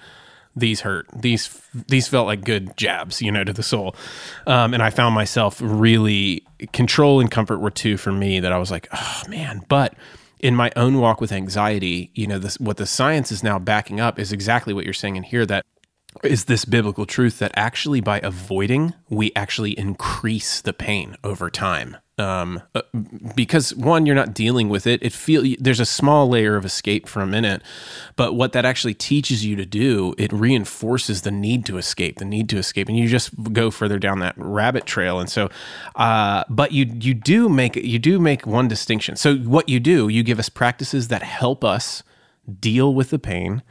these 0.57 0.81
hurt. 0.81 1.07
These 1.15 1.61
these 1.89 2.09
felt 2.09 2.27
like 2.27 2.45
good 2.45 2.77
jabs, 2.77 3.23
you 3.23 3.31
know, 3.31 3.45
to 3.45 3.53
the 3.53 3.63
soul. 3.63 3.95
Um, 4.47 4.75
and 4.75 4.83
I 4.83 4.91
found 4.91 5.15
myself 5.15 5.61
really 5.63 6.45
control 6.73 7.21
and 7.21 7.31
comfort 7.31 7.59
were 7.59 7.71
two 7.71 7.97
for 7.97 8.13
me 8.13 8.41
that 8.41 8.53
I 8.53 8.59
was 8.59 8.71
like, 8.71 8.89
oh 8.93 9.23
man. 9.29 9.63
But 9.69 9.95
in 10.43 10.57
my 10.57 10.73
own 10.77 10.99
walk 10.99 11.21
with 11.21 11.33
anxiety, 11.33 12.11
you 12.15 12.27
know, 12.27 12.39
this 12.39 12.59
what 12.59 12.77
the 12.77 12.87
science 12.87 13.31
is 13.33 13.43
now 13.43 13.59
backing 13.59 14.01
up 14.01 14.19
is 14.19 14.33
exactly 14.33 14.75
what 14.75 14.85
you're 14.85 14.93
saying 14.93 15.17
in 15.17 15.23
here 15.23 15.47
that 15.47 15.65
is 16.23 16.45
this 16.45 16.65
biblical 16.65 17.07
truth 17.07 17.39
that 17.39 17.53
actually 17.55 18.01
by 18.01 18.21
avoiding 18.21 18.95
we 19.09 19.33
actually 19.35 19.77
increase 19.79 20.61
the 20.61 20.73
pain 20.73 21.17
over 21.25 21.51
time. 21.51 21.97
Um, 22.19 22.63
uh, 22.75 22.83
because 23.35 23.75
one 23.75 24.05
you're 24.05 24.15
not 24.15 24.35
dealing 24.35 24.69
with 24.69 24.87
it. 24.87 25.03
It 25.03 25.13
feel 25.13 25.57
there's 25.59 25.81
a 25.81 25.87
small 25.87 26.29
layer 26.29 26.57
of 26.57 26.65
escape 26.65 27.09
for 27.09 27.21
a 27.23 27.27
minute 27.27 27.63
but 28.17 28.35
what 28.35 28.53
that 28.53 28.65
actually 28.65 28.95
teaches 28.95 29.45
you 29.45 29.57
to 29.57 29.65
do 29.65 30.15
it 30.19 30.33
reinforces 30.33 31.23
the 31.23 31.31
need 31.31 31.65
to 31.67 31.79
escape 31.79 32.19
the 32.19 32.25
need 32.25 32.49
to 32.51 32.59
escape. 32.59 32.89
And 32.89 32.97
you 32.97 33.09
just 33.09 33.31
go 33.53 33.71
further 33.71 33.99
down 33.99 34.19
that 34.21 34.35
rabbit 34.37 34.85
trail. 34.85 35.19
And 35.19 35.31
so 35.31 35.49
uh, 35.97 36.45
but 36.49 36.73
you 36.73 36.85
you 37.01 37.15
do 37.15 37.49
make 37.49 37.77
you 37.77 37.99
do 37.99 38.21
make 38.21 38.47
one 38.47 38.69
distinction. 38.69 39.17
So 39.17 39.37
what 39.37 39.69
you 39.69 39.81
do 39.81 40.09
you 40.09 40.23
give 40.23 40.39
us 40.39 40.49
practices 40.49 41.09
that 41.09 41.23
help 41.23 41.65
us 41.65 42.03
deal 42.61 42.95
with 42.95 43.11
the 43.11 43.19
pain 43.19 43.63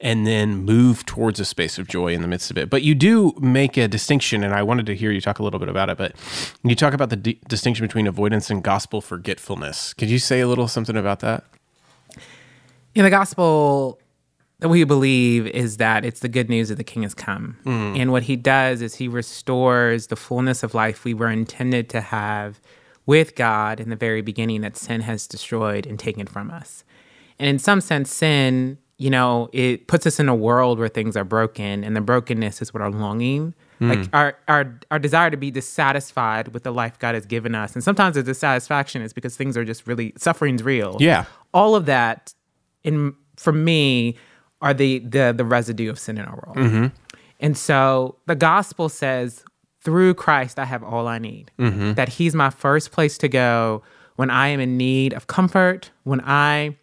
and 0.00 0.26
then 0.26 0.56
move 0.64 1.04
towards 1.04 1.38
a 1.40 1.44
space 1.44 1.78
of 1.78 1.86
joy 1.86 2.14
in 2.14 2.22
the 2.22 2.28
midst 2.28 2.50
of 2.50 2.56
it. 2.56 2.70
But 2.70 2.82
you 2.82 2.94
do 2.94 3.34
make 3.40 3.76
a 3.76 3.86
distinction, 3.86 4.42
and 4.42 4.54
I 4.54 4.62
wanted 4.62 4.86
to 4.86 4.96
hear 4.96 5.10
you 5.10 5.20
talk 5.20 5.38
a 5.38 5.42
little 5.42 5.60
bit 5.60 5.68
about 5.68 5.90
it. 5.90 5.98
But 5.98 6.14
you 6.62 6.74
talk 6.74 6.94
about 6.94 7.10
the 7.10 7.16
di- 7.16 7.40
distinction 7.48 7.86
between 7.86 8.06
avoidance 8.06 8.50
and 8.50 8.62
gospel 8.62 9.00
forgetfulness. 9.00 9.92
Could 9.94 10.08
you 10.08 10.18
say 10.18 10.40
a 10.40 10.48
little 10.48 10.68
something 10.68 10.96
about 10.96 11.20
that? 11.20 11.44
In 12.94 13.04
the 13.04 13.10
gospel 13.10 14.00
that 14.60 14.68
we 14.68 14.84
believe 14.84 15.46
is 15.46 15.78
that 15.78 16.04
it's 16.04 16.20
the 16.20 16.28
good 16.28 16.48
news 16.48 16.68
that 16.68 16.76
the 16.76 16.84
king 16.84 17.02
has 17.02 17.14
come. 17.14 17.56
Mm. 17.64 17.98
And 17.98 18.12
what 18.12 18.24
he 18.24 18.36
does 18.36 18.82
is 18.82 18.96
he 18.96 19.08
restores 19.08 20.08
the 20.08 20.16
fullness 20.16 20.62
of 20.62 20.74
life 20.74 21.04
we 21.04 21.14
were 21.14 21.30
intended 21.30 21.88
to 21.90 22.00
have 22.00 22.60
with 23.06 23.34
God 23.34 23.80
in 23.80 23.88
the 23.88 23.96
very 23.96 24.20
beginning 24.20 24.60
that 24.60 24.76
sin 24.76 25.00
has 25.00 25.26
destroyed 25.26 25.86
and 25.86 25.98
taken 25.98 26.26
from 26.26 26.50
us. 26.50 26.84
And 27.38 27.48
in 27.48 27.58
some 27.58 27.80
sense, 27.80 28.12
sin, 28.12 28.76
you 29.00 29.08
know, 29.08 29.48
it 29.54 29.86
puts 29.86 30.06
us 30.06 30.20
in 30.20 30.28
a 30.28 30.34
world 30.34 30.78
where 30.78 30.86
things 30.86 31.16
are 31.16 31.24
broken, 31.24 31.84
and 31.84 31.96
the 31.96 32.02
brokenness 32.02 32.60
is 32.60 32.74
what 32.74 32.82
our 32.82 32.90
longing, 32.90 33.54
hmm. 33.78 33.88
like 33.88 34.08
our 34.12 34.36
our 34.46 34.78
our 34.90 34.98
desire 34.98 35.30
to 35.30 35.38
be 35.38 35.50
dissatisfied 35.50 36.48
with 36.48 36.64
the 36.64 36.70
life 36.70 36.98
God 36.98 37.14
has 37.14 37.24
given 37.24 37.54
us. 37.54 37.74
And 37.74 37.82
sometimes 37.82 38.16
the 38.16 38.22
dissatisfaction 38.22 39.00
is 39.00 39.14
because 39.14 39.38
things 39.38 39.56
are 39.56 39.64
just 39.64 39.86
really 39.86 40.12
suffering's 40.18 40.62
real. 40.62 40.98
Yeah. 41.00 41.24
All 41.54 41.74
of 41.74 41.86
that 41.86 42.34
in 42.84 43.14
for 43.38 43.54
me 43.54 44.16
are 44.60 44.74
the 44.74 44.98
the 44.98 45.32
the 45.34 45.46
residue 45.46 45.88
of 45.88 45.98
sin 45.98 46.18
in 46.18 46.26
our 46.26 46.36
world. 46.44 46.58
Mm-hmm. 46.58 46.86
And 47.40 47.56
so 47.56 48.16
the 48.26 48.36
gospel 48.36 48.90
says 48.90 49.46
through 49.80 50.12
Christ 50.12 50.58
I 50.58 50.66
have 50.66 50.84
all 50.84 51.08
I 51.08 51.18
need. 51.18 51.50
Mm-hmm. 51.58 51.94
That 51.94 52.10
he's 52.10 52.34
my 52.34 52.50
first 52.50 52.92
place 52.92 53.16
to 53.16 53.30
go 53.30 53.82
when 54.16 54.28
I 54.28 54.48
am 54.48 54.60
in 54.60 54.76
need 54.76 55.14
of 55.14 55.26
comfort, 55.26 55.90
when 56.04 56.20
I 56.20 56.76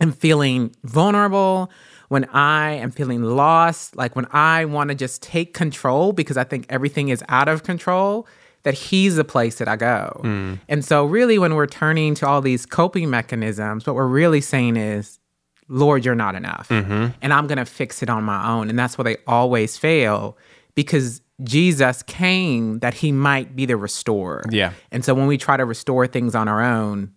am 0.00 0.12
feeling 0.12 0.74
vulnerable, 0.84 1.70
when 2.08 2.24
I 2.26 2.72
am 2.72 2.90
feeling 2.90 3.22
lost, 3.22 3.96
like 3.96 4.16
when 4.16 4.26
I 4.32 4.64
want 4.64 4.88
to 4.88 4.96
just 4.96 5.22
take 5.22 5.54
control 5.54 6.12
because 6.12 6.36
I 6.36 6.44
think 6.44 6.66
everything 6.68 7.08
is 7.08 7.22
out 7.28 7.48
of 7.48 7.62
control, 7.62 8.26
that 8.64 8.74
he's 8.74 9.16
the 9.16 9.24
place 9.24 9.58
that 9.58 9.68
I 9.68 9.76
go. 9.76 10.20
Mm. 10.24 10.58
And 10.68 10.84
so, 10.84 11.04
really, 11.04 11.38
when 11.38 11.54
we're 11.54 11.66
turning 11.66 12.14
to 12.16 12.26
all 12.26 12.40
these 12.40 12.66
coping 12.66 13.08
mechanisms, 13.10 13.86
what 13.86 13.94
we're 13.94 14.06
really 14.06 14.40
saying 14.40 14.76
is, 14.76 15.18
Lord, 15.68 16.04
you're 16.04 16.16
not 16.16 16.34
enough. 16.34 16.68
Mm-hmm. 16.68 17.08
And 17.22 17.32
I'm 17.32 17.46
going 17.46 17.58
to 17.58 17.64
fix 17.64 18.02
it 18.02 18.10
on 18.10 18.24
my 18.24 18.50
own. 18.50 18.68
And 18.68 18.78
that's 18.78 18.98
where 18.98 19.04
they 19.04 19.16
always 19.26 19.76
fail 19.76 20.36
because 20.74 21.22
Jesus 21.44 22.02
came 22.02 22.80
that 22.80 22.94
he 22.94 23.12
might 23.12 23.54
be 23.54 23.66
the 23.66 23.76
restorer. 23.76 24.44
Yeah. 24.50 24.72
And 24.90 25.04
so 25.04 25.14
when 25.14 25.26
we 25.26 25.38
try 25.38 25.56
to 25.56 25.64
restore 25.64 26.06
things 26.06 26.34
on 26.34 26.48
our 26.48 26.60
own, 26.60 27.12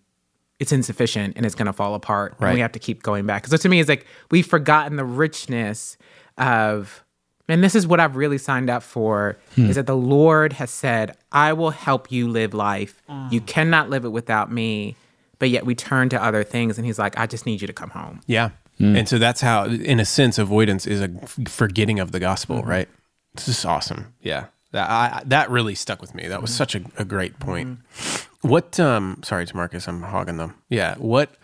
it's 0.60 0.72
insufficient 0.72 1.36
and 1.36 1.44
it's 1.44 1.54
going 1.54 1.66
to 1.66 1.72
fall 1.72 1.94
apart. 1.94 2.32
And 2.32 2.42
Right. 2.42 2.54
we 2.54 2.60
have 2.60 2.72
to 2.72 2.78
keep 2.78 3.02
going 3.02 3.26
back. 3.26 3.46
So 3.46 3.56
to 3.56 3.68
me, 3.68 3.80
it's 3.80 3.88
like 3.88 4.06
we've 4.30 4.46
forgotten 4.46 4.96
the 4.96 5.04
richness 5.04 5.96
of, 6.38 7.04
and 7.48 7.62
this 7.62 7.74
is 7.74 7.86
what 7.86 8.00
I've 8.00 8.16
really 8.16 8.38
signed 8.38 8.70
up 8.70 8.82
for, 8.82 9.36
hmm. 9.54 9.66
is 9.66 9.76
that 9.76 9.86
the 9.86 9.96
Lord 9.96 10.54
has 10.54 10.70
said, 10.70 11.16
I 11.32 11.52
will 11.52 11.70
help 11.70 12.10
you 12.10 12.28
live 12.28 12.54
life. 12.54 13.02
You 13.30 13.40
ah. 13.40 13.44
cannot 13.46 13.90
live 13.90 14.04
it 14.04 14.10
without 14.10 14.50
me. 14.50 14.96
But 15.40 15.50
yet 15.50 15.66
we 15.66 15.74
turn 15.74 16.08
to 16.10 16.22
other 16.22 16.44
things 16.44 16.78
and 16.78 16.86
he's 16.86 16.98
like, 16.98 17.18
I 17.18 17.26
just 17.26 17.44
need 17.44 17.60
you 17.60 17.66
to 17.66 17.72
come 17.72 17.90
home. 17.90 18.20
Yeah. 18.26 18.50
Hmm. 18.78 18.96
And 18.96 19.08
so 19.08 19.18
that's 19.18 19.40
how, 19.40 19.66
in 19.66 20.00
a 20.00 20.04
sense, 20.04 20.38
avoidance 20.38 20.86
is 20.86 21.00
a 21.00 21.08
forgetting 21.48 21.98
of 21.98 22.12
the 22.12 22.20
gospel, 22.20 22.58
mm-hmm. 22.58 22.68
right? 22.70 22.88
This 23.34 23.48
is 23.48 23.64
awesome. 23.64 24.14
Yeah. 24.22 24.46
That, 24.70 24.88
I, 24.88 25.22
that 25.26 25.50
really 25.50 25.74
stuck 25.74 26.00
with 26.00 26.14
me. 26.14 26.28
That 26.28 26.40
was 26.40 26.50
mm-hmm. 26.50 26.56
such 26.56 26.74
a, 26.76 26.82
a 26.96 27.04
great 27.04 27.38
point. 27.40 27.68
Mm-hmm. 27.68 28.33
What, 28.44 28.78
um, 28.78 29.20
sorry, 29.24 29.46
Marcus, 29.54 29.88
I'm 29.88 30.02
hogging 30.02 30.36
them. 30.36 30.54
Yeah. 30.68 30.96
What, 30.96 31.34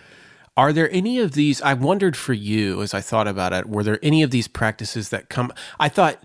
are 0.54 0.70
there 0.70 0.92
any 0.92 1.18
of 1.18 1.32
these? 1.32 1.62
I 1.62 1.72
wondered 1.72 2.14
for 2.14 2.34
you 2.34 2.82
as 2.82 2.92
I 2.92 3.00
thought 3.00 3.26
about 3.26 3.54
it, 3.54 3.66
were 3.66 3.82
there 3.82 3.98
any 4.02 4.22
of 4.22 4.30
these 4.30 4.46
practices 4.48 5.08
that 5.08 5.30
come? 5.30 5.50
I 5.78 5.88
thought, 5.88 6.22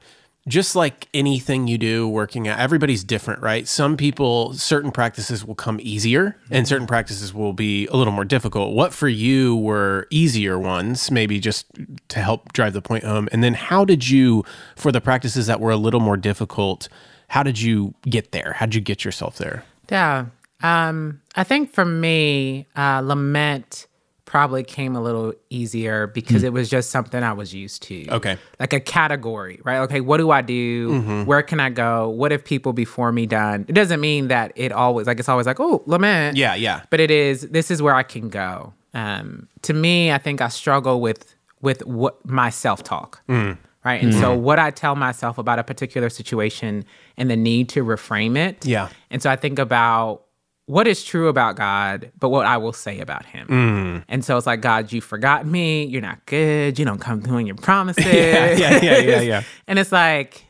just 0.50 0.76
like 0.76 1.08
anything 1.14 1.70
you 1.70 1.78
do 1.78 2.10
working 2.10 2.50
out, 2.50 2.60
everybody's 2.60 3.06
different, 3.06 3.42
right? 3.42 3.66
Some 3.70 3.96
people, 3.96 4.54
certain 4.54 4.92
practices 4.92 5.46
will 5.46 5.56
come 5.56 5.80
easier 5.82 6.38
and 6.52 6.68
certain 6.68 6.88
practices 6.88 7.34
will 7.34 7.54
be 7.54 7.88
a 7.88 7.96
little 7.96 8.12
more 8.12 8.26
difficult. 8.26 8.76
What 8.76 8.94
for 8.94 9.08
you 9.08 9.56
were 9.56 10.08
easier 10.10 10.60
ones, 10.60 11.10
maybe 11.10 11.40
just 11.40 11.68
to 12.10 12.20
help 12.20 12.52
drive 12.52 12.74
the 12.74 12.82
point 12.82 13.06
home? 13.06 13.30
And 13.32 13.42
then 13.42 13.54
how 13.54 13.86
did 13.86 14.10
you, 14.10 14.44
for 14.76 14.92
the 14.92 15.00
practices 15.00 15.48
that 15.48 15.62
were 15.62 15.72
a 15.72 15.78
little 15.78 16.02
more 16.02 16.18
difficult, 16.18 16.90
how 17.30 17.42
did 17.42 17.62
you 17.62 17.96
get 18.04 18.34
there? 18.34 18.54
How 18.58 18.66
did 18.66 18.76
you 18.76 18.82
get 18.82 19.06
yourself 19.06 19.38
there? 19.38 19.64
Yeah. 19.90 20.26
Um, 20.66 21.22
I 21.36 21.44
think 21.44 21.74
for 21.74 21.86
me, 21.86 22.68
uh, 22.76 23.02
lament 23.04 23.88
probably 24.26 24.64
came 24.64 24.96
a 24.96 25.02
little 25.02 25.34
easier 25.50 26.08
because 26.08 26.44
it 26.44 26.52
was 26.52 26.70
just 26.70 26.90
something 26.90 27.24
I 27.24 27.34
was 27.34 27.54
used 27.54 27.84
to. 27.84 28.10
Okay. 28.10 28.38
Like 28.60 28.74
a 28.74 28.80
category, 28.80 29.62
right? 29.64 29.78
Okay, 29.82 30.02
what 30.02 30.18
do 30.18 30.32
I 30.32 30.42
do? 30.42 31.24
Where 31.26 31.44
can 31.44 31.60
I 31.60 31.70
go? 31.70 32.10
What 32.10 32.32
have 32.32 32.44
people 32.44 32.74
before 32.74 33.12
me 33.12 33.28
done? 33.28 33.66
It 33.68 33.74
doesn't 33.74 34.02
mean 34.02 34.28
that 34.30 34.52
it 34.56 34.72
always 34.72 35.08
like 35.08 35.20
it's 35.20 35.30
always 35.30 35.46
like, 35.46 35.60
oh, 35.60 35.84
lament. 35.86 36.36
Yeah, 36.36 36.56
yeah. 36.56 36.82
But 36.90 37.00
it 37.00 37.12
is 37.12 37.42
this 37.50 37.70
is 37.70 37.82
where 37.82 37.94
I 37.94 38.04
can 38.04 38.30
go. 38.30 38.74
Um, 38.94 39.48
to 39.62 39.74
me, 39.74 40.12
I 40.12 40.18
think 40.18 40.42
I 40.42 40.48
struggle 40.48 41.00
with 41.00 41.36
with 41.62 41.86
what 41.86 42.26
my 42.26 42.50
self 42.50 42.84
talk. 42.84 43.22
Mm. 43.30 43.58
Right. 43.86 44.02
And 44.02 44.16
so 44.16 44.36
what 44.36 44.58
I 44.58 44.72
tell 44.72 44.96
myself 44.96 45.38
about 45.38 45.60
a 45.60 45.64
particular 45.64 46.10
situation 46.10 46.86
and 47.18 47.30
the 47.30 47.36
need 47.36 47.70
to 47.70 47.86
reframe 47.86 48.36
it. 48.36 48.66
Yeah. 48.66 48.90
And 49.12 49.22
so 49.22 49.30
I 49.30 49.36
think 49.36 49.60
about 49.60 50.25
what 50.68 50.88
is 50.88 51.04
true 51.04 51.28
about 51.28 51.56
God, 51.56 52.12
but 52.20 52.30
what 52.30 52.46
I 52.48 52.58
will 52.58 52.74
say 52.74 53.00
about 53.00 53.26
him. 53.26 53.48
Mm. 53.48 54.04
And 54.08 54.26
so 54.26 54.36
it's 54.38 54.48
like, 54.48 54.62
God, 54.62 54.92
you 54.92 55.00
forgot 55.02 55.46
me. 55.46 55.86
You're 55.86 56.02
not 56.02 56.26
good. 56.26 56.80
You 56.80 56.86
don't 56.86 57.00
come 57.00 57.22
through 57.22 57.38
on 57.38 57.46
your 57.46 57.56
promises. 57.70 58.04
Yeah, 58.06 58.52
yeah, 58.52 58.80
yeah, 58.82 58.98
yeah, 58.98 59.22
yeah. 59.22 59.44
and 59.68 59.78
it's 59.78 59.92
like, 59.92 60.44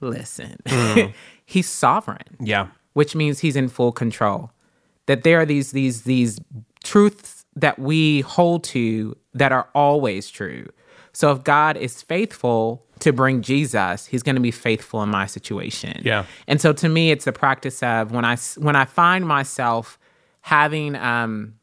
listen, 0.00 0.56
he's 1.46 1.68
sovereign 1.68 2.36
Yeah. 2.40 2.68
which 2.92 3.14
means 3.16 3.40
he's 3.40 3.56
in 3.56 3.68
full 3.68 3.92
control. 3.92 4.50
That 5.06 5.24
there 5.24 5.40
are 5.40 5.46
these 5.46 5.72
these 5.72 6.02
these 6.02 6.38
truths 6.84 7.44
that 7.56 7.78
we 7.80 8.20
hold 8.20 8.62
to 8.64 9.16
that 9.34 9.50
are 9.50 9.68
always 9.74 10.30
true. 10.30 10.66
So 11.12 11.32
if 11.32 11.42
God 11.42 11.76
is 11.76 12.00
faithful 12.02 12.86
to 13.00 13.12
bring 13.12 13.42
Jesus, 13.42 14.06
he's 14.06 14.22
going 14.22 14.36
to 14.36 14.40
be 14.42 14.50
faithful 14.50 15.02
in 15.02 15.08
my 15.08 15.26
situation. 15.26 16.00
Yeah. 16.04 16.24
And 16.46 16.60
so 16.60 16.72
to 16.74 16.88
me 16.88 17.10
it's 17.10 17.24
the 17.24 17.32
practice 17.32 17.82
of 17.82 18.12
when 18.12 18.24
I 18.24 18.36
when 18.58 18.76
I 18.76 18.84
find 18.84 19.26
myself 19.26 19.98
having 20.42 20.96
um 20.96 21.54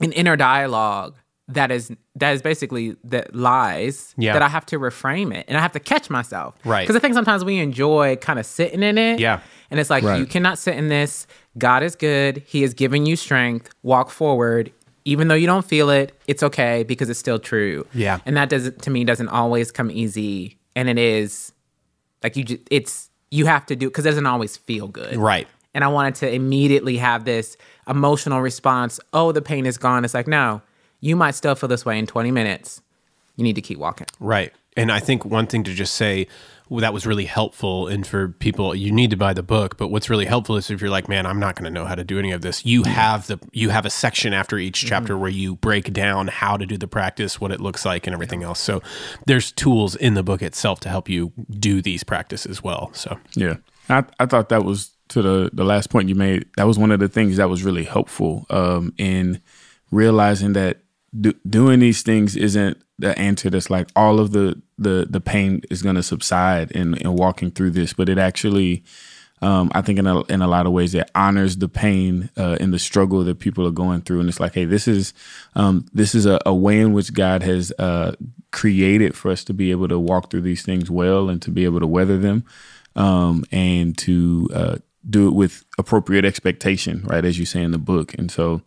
an 0.00 0.12
inner 0.12 0.36
dialogue 0.36 1.14
that 1.48 1.70
is 1.70 1.90
that 2.14 2.32
is 2.32 2.42
basically 2.42 2.96
that 3.04 3.34
lies 3.34 4.14
Yeah. 4.16 4.32
that 4.34 4.42
I 4.42 4.48
have 4.48 4.64
to 4.66 4.78
reframe 4.78 5.34
it 5.34 5.44
and 5.48 5.58
I 5.58 5.60
have 5.60 5.72
to 5.72 5.80
catch 5.80 6.08
myself. 6.10 6.54
Right. 6.64 6.82
Because 6.82 6.96
I 6.96 7.00
think 7.00 7.14
sometimes 7.14 7.44
we 7.44 7.58
enjoy 7.58 8.16
kind 8.16 8.38
of 8.38 8.46
sitting 8.46 8.82
in 8.82 8.96
it. 8.98 9.18
Yeah. 9.20 9.40
And 9.70 9.80
it's 9.80 9.90
like, 9.90 10.04
Right. 10.04 10.18
you 10.18 10.26
cannot 10.26 10.58
sit 10.58 10.76
in 10.76 10.88
this. 10.88 11.26
God 11.58 11.82
is 11.82 11.96
good. 11.96 12.42
He 12.46 12.62
has 12.62 12.72
given 12.74 13.04
you 13.06 13.16
strength. 13.16 13.70
Walk 13.82 14.10
forward. 14.10 14.72
Even 15.04 15.28
though 15.28 15.34
you 15.34 15.46
don't 15.46 15.64
feel 15.64 15.90
it, 15.90 16.12
it's 16.28 16.42
okay 16.42 16.82
because 16.84 17.08
it's 17.10 17.18
still 17.18 17.38
true. 17.38 17.86
Yeah. 17.94 18.18
And 18.26 18.36
that 18.36 18.48
doesn't, 18.48 18.82
to 18.82 18.90
me, 18.90 19.02
doesn't 19.04 19.28
always 19.28 19.72
come 19.72 19.90
easy. 19.90 20.58
And 20.76 20.88
it 20.88 20.98
is 20.98 21.52
like 22.22 22.36
you 22.36 22.44
just, 22.44 22.60
it's, 22.70 23.10
you 23.30 23.46
have 23.46 23.66
to 23.66 23.76
do 23.76 23.88
because 23.88 24.06
it 24.06 24.10
doesn't 24.10 24.26
always 24.26 24.56
feel 24.56 24.88
good. 24.88 25.16
Right. 25.16 25.48
And 25.72 25.84
I 25.84 25.88
wanted 25.88 26.16
to 26.16 26.32
immediately 26.32 26.96
have 26.96 27.24
this 27.24 27.56
emotional 27.88 28.40
response. 28.40 28.98
Oh, 29.12 29.32
the 29.32 29.42
pain 29.42 29.66
is 29.66 29.78
gone. 29.78 30.04
It's 30.04 30.14
like, 30.14 30.26
no, 30.26 30.62
you 31.00 31.16
might 31.16 31.34
still 31.34 31.54
feel 31.54 31.68
this 31.68 31.84
way 31.84 31.98
in 31.98 32.06
20 32.06 32.30
minutes. 32.30 32.82
You 33.36 33.44
need 33.44 33.54
to 33.54 33.62
keep 33.62 33.78
walking. 33.78 34.06
Right. 34.18 34.52
And 34.80 34.90
I 34.90 35.00
think 35.00 35.24
one 35.24 35.46
thing 35.46 35.64
to 35.64 35.74
just 35.74 35.94
say 35.94 36.26
well, 36.68 36.82
that 36.82 36.94
was 36.94 37.04
really 37.04 37.24
helpful 37.24 37.88
and 37.88 38.06
for 38.06 38.28
people 38.28 38.76
you 38.76 38.92
need 38.92 39.10
to 39.10 39.16
buy 39.16 39.32
the 39.32 39.42
book 39.42 39.76
but 39.76 39.88
what's 39.88 40.08
really 40.08 40.26
helpful 40.26 40.56
is 40.56 40.70
if 40.70 40.80
you're 40.80 40.88
like 40.88 41.08
man 41.08 41.26
i'm 41.26 41.40
not 41.40 41.56
going 41.56 41.64
to 41.64 41.70
know 41.70 41.84
how 41.84 41.96
to 41.96 42.04
do 42.04 42.16
any 42.16 42.30
of 42.30 42.42
this 42.42 42.64
you 42.64 42.84
have 42.84 43.26
the 43.26 43.40
you 43.50 43.70
have 43.70 43.84
a 43.84 43.90
section 43.90 44.32
after 44.32 44.56
each 44.56 44.86
chapter 44.86 45.18
where 45.18 45.30
you 45.30 45.56
break 45.56 45.92
down 45.92 46.28
how 46.28 46.56
to 46.56 46.64
do 46.64 46.78
the 46.78 46.86
practice 46.86 47.40
what 47.40 47.50
it 47.50 47.60
looks 47.60 47.84
like 47.84 48.06
and 48.06 48.14
everything 48.14 48.42
else. 48.42 48.60
So 48.60 48.80
there's 49.26 49.50
tools 49.52 49.96
in 49.96 50.14
the 50.14 50.22
book 50.22 50.42
itself 50.42 50.80
to 50.80 50.88
help 50.88 51.08
you 51.08 51.32
do 51.50 51.82
these 51.82 52.04
practices 52.04 52.62
well 52.62 52.90
so. 52.94 53.18
Yeah, 53.34 53.56
I 53.88 54.04
I 54.18 54.26
thought 54.26 54.48
that 54.50 54.64
was 54.64 54.92
to 55.08 55.22
the 55.22 55.50
the 55.52 55.64
last 55.64 55.90
point 55.90 56.08
you 56.08 56.14
made. 56.14 56.46
That 56.56 56.66
was 56.66 56.78
one 56.78 56.90
of 56.90 57.00
the 57.00 57.08
things 57.08 57.36
that 57.36 57.50
was 57.50 57.64
really 57.64 57.84
helpful 57.84 58.46
um, 58.50 58.94
in 58.96 59.40
realizing 59.90 60.52
that 60.54 60.78
do, 61.18 61.32
doing 61.48 61.80
these 61.80 62.02
things 62.02 62.36
isn't 62.36 62.80
the 63.00 63.18
answer. 63.18 63.50
That's 63.50 63.70
like 63.70 63.88
all 63.96 64.20
of 64.20 64.32
the 64.32 64.60
the 64.78 65.06
the 65.08 65.20
pain 65.20 65.62
is 65.70 65.82
going 65.82 65.96
to 65.96 66.02
subside 66.02 66.70
in 66.72 66.94
in 66.98 67.14
walking 67.14 67.50
through 67.50 67.70
this, 67.70 67.92
but 67.92 68.08
it 68.08 68.18
actually. 68.18 68.84
Um, 69.42 69.72
I 69.74 69.80
think 69.80 69.98
in 69.98 70.06
a, 70.06 70.22
in 70.24 70.42
a 70.42 70.46
lot 70.46 70.66
of 70.66 70.72
ways 70.72 70.94
it 70.94 71.10
honors 71.14 71.56
the 71.56 71.66
pain 71.66 72.28
uh, 72.36 72.58
and 72.60 72.74
the 72.74 72.78
struggle 72.78 73.24
that 73.24 73.38
people 73.38 73.66
are 73.66 73.70
going 73.70 74.02
through, 74.02 74.20
and 74.20 74.28
it's 74.28 74.38
like, 74.38 74.52
hey, 74.52 74.66
this 74.66 74.86
is 74.86 75.14
um, 75.54 75.86
this 75.94 76.14
is 76.14 76.26
a, 76.26 76.38
a 76.44 76.54
way 76.54 76.78
in 76.78 76.92
which 76.92 77.14
God 77.14 77.42
has 77.42 77.72
uh, 77.78 78.16
created 78.50 79.16
for 79.16 79.30
us 79.30 79.42
to 79.44 79.54
be 79.54 79.70
able 79.70 79.88
to 79.88 79.98
walk 79.98 80.30
through 80.30 80.42
these 80.42 80.62
things 80.62 80.90
well 80.90 81.30
and 81.30 81.40
to 81.40 81.50
be 81.50 81.64
able 81.64 81.80
to 81.80 81.86
weather 81.86 82.18
them 82.18 82.44
um, 82.96 83.44
and 83.50 83.96
to 83.98 84.48
uh, 84.52 84.76
do 85.08 85.28
it 85.28 85.34
with 85.34 85.64
appropriate 85.78 86.24
expectation, 86.24 87.02
right? 87.04 87.24
As 87.24 87.38
you 87.38 87.46
say 87.46 87.62
in 87.62 87.70
the 87.70 87.78
book. 87.78 88.14
And 88.14 88.30
so 88.30 88.62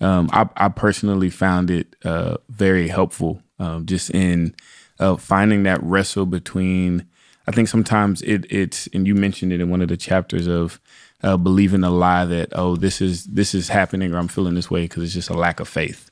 um, 0.00 0.28
I, 0.32 0.48
I 0.56 0.68
personally 0.68 1.30
found 1.30 1.70
it 1.70 1.96
uh, 2.04 2.36
very 2.48 2.88
helpful 2.88 3.42
um, 3.58 3.86
just 3.86 4.10
in 4.10 4.54
uh, 4.98 5.16
finding 5.16 5.62
that 5.64 5.82
wrestle 5.82 6.26
between, 6.26 7.06
I 7.46 7.52
think 7.52 7.68
sometimes 7.68 8.22
it, 8.22 8.46
it's, 8.50 8.88
and 8.92 9.06
you 9.06 9.14
mentioned 9.14 9.52
it 9.52 9.60
in 9.60 9.70
one 9.70 9.82
of 9.82 9.88
the 9.88 9.96
chapters 9.96 10.46
of 10.46 10.80
uh, 11.22 11.36
believing 11.36 11.84
a 11.84 11.90
lie 11.90 12.24
that, 12.24 12.50
oh, 12.52 12.76
this 12.76 13.00
is, 13.00 13.24
this 13.24 13.54
is 13.54 13.68
happening 13.68 14.12
or 14.12 14.18
I'm 14.18 14.28
feeling 14.28 14.54
this 14.54 14.70
way 14.70 14.82
because 14.82 15.02
it's 15.02 15.14
just 15.14 15.30
a 15.30 15.34
lack 15.34 15.60
of 15.60 15.68
faith. 15.68 16.10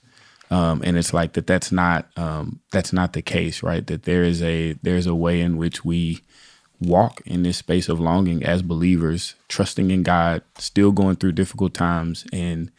Um, 0.50 0.82
and 0.84 0.96
it's 0.96 1.12
like 1.12 1.32
that 1.32 1.46
that's 1.46 1.72
not 1.72 2.06
um, 2.16 2.60
that's 2.70 2.92
not 2.92 3.14
the 3.14 3.22
case 3.22 3.62
right 3.64 3.84
that 3.88 4.04
there 4.04 4.22
is 4.22 4.42
a 4.42 4.74
there's 4.82 5.06
a 5.06 5.14
way 5.14 5.40
in 5.40 5.56
which 5.56 5.84
we 5.84 6.20
walk 6.80 7.20
in 7.26 7.42
this 7.42 7.56
space 7.56 7.88
of 7.88 7.98
longing 7.98 8.44
as 8.44 8.62
believers 8.62 9.34
trusting 9.48 9.90
in 9.90 10.02
god 10.04 10.42
still 10.56 10.92
going 10.92 11.16
through 11.16 11.32
difficult 11.32 11.74
times 11.74 12.26
and 12.32 12.70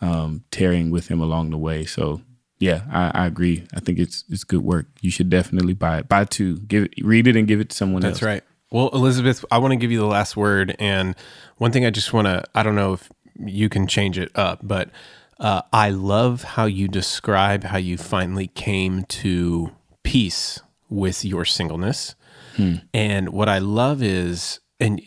um, 0.00 0.42
tearing 0.50 0.90
with 0.90 1.08
him 1.08 1.20
along 1.20 1.50
the 1.50 1.58
way 1.58 1.84
so 1.84 2.22
yeah 2.62 2.82
I, 2.90 3.22
I 3.22 3.26
agree 3.26 3.64
i 3.74 3.80
think 3.80 3.98
it's 3.98 4.24
it's 4.30 4.44
good 4.44 4.62
work 4.62 4.86
you 5.00 5.10
should 5.10 5.28
definitely 5.28 5.74
buy 5.74 5.98
it 5.98 6.08
buy 6.08 6.24
two 6.24 6.58
give 6.60 6.84
it 6.84 6.94
read 7.02 7.26
it 7.26 7.36
and 7.36 7.46
give 7.48 7.60
it 7.60 7.70
to 7.70 7.76
someone 7.76 8.04
else 8.04 8.20
That's 8.20 8.22
right. 8.22 8.44
Well, 8.70 8.88
Elizabeth, 8.94 9.44
I 9.50 9.58
want 9.58 9.72
to 9.72 9.76
give 9.76 9.92
you 9.92 9.98
the 9.98 10.06
last 10.06 10.34
word. 10.34 10.74
And 10.78 11.14
one 11.58 11.72
thing 11.72 11.84
I 11.84 11.90
just 11.90 12.14
want 12.14 12.26
to, 12.26 12.42
I 12.54 12.62
don't 12.62 12.74
know 12.74 12.94
if 12.94 13.10
you 13.38 13.68
can 13.68 13.86
change 13.86 14.16
it 14.16 14.30
up, 14.34 14.60
but 14.62 14.88
uh, 15.38 15.60
I 15.74 15.90
love 15.90 16.42
how 16.42 16.64
you 16.64 16.88
describe 16.88 17.64
how 17.64 17.76
you 17.76 17.98
finally 17.98 18.46
came 18.46 19.04
to 19.20 19.72
peace 20.04 20.58
with 20.88 21.22
your 21.22 21.44
singleness. 21.44 22.14
And 22.94 23.28
what 23.28 23.48
I 23.50 23.58
love 23.58 24.02
is, 24.02 24.60
and 24.82 25.00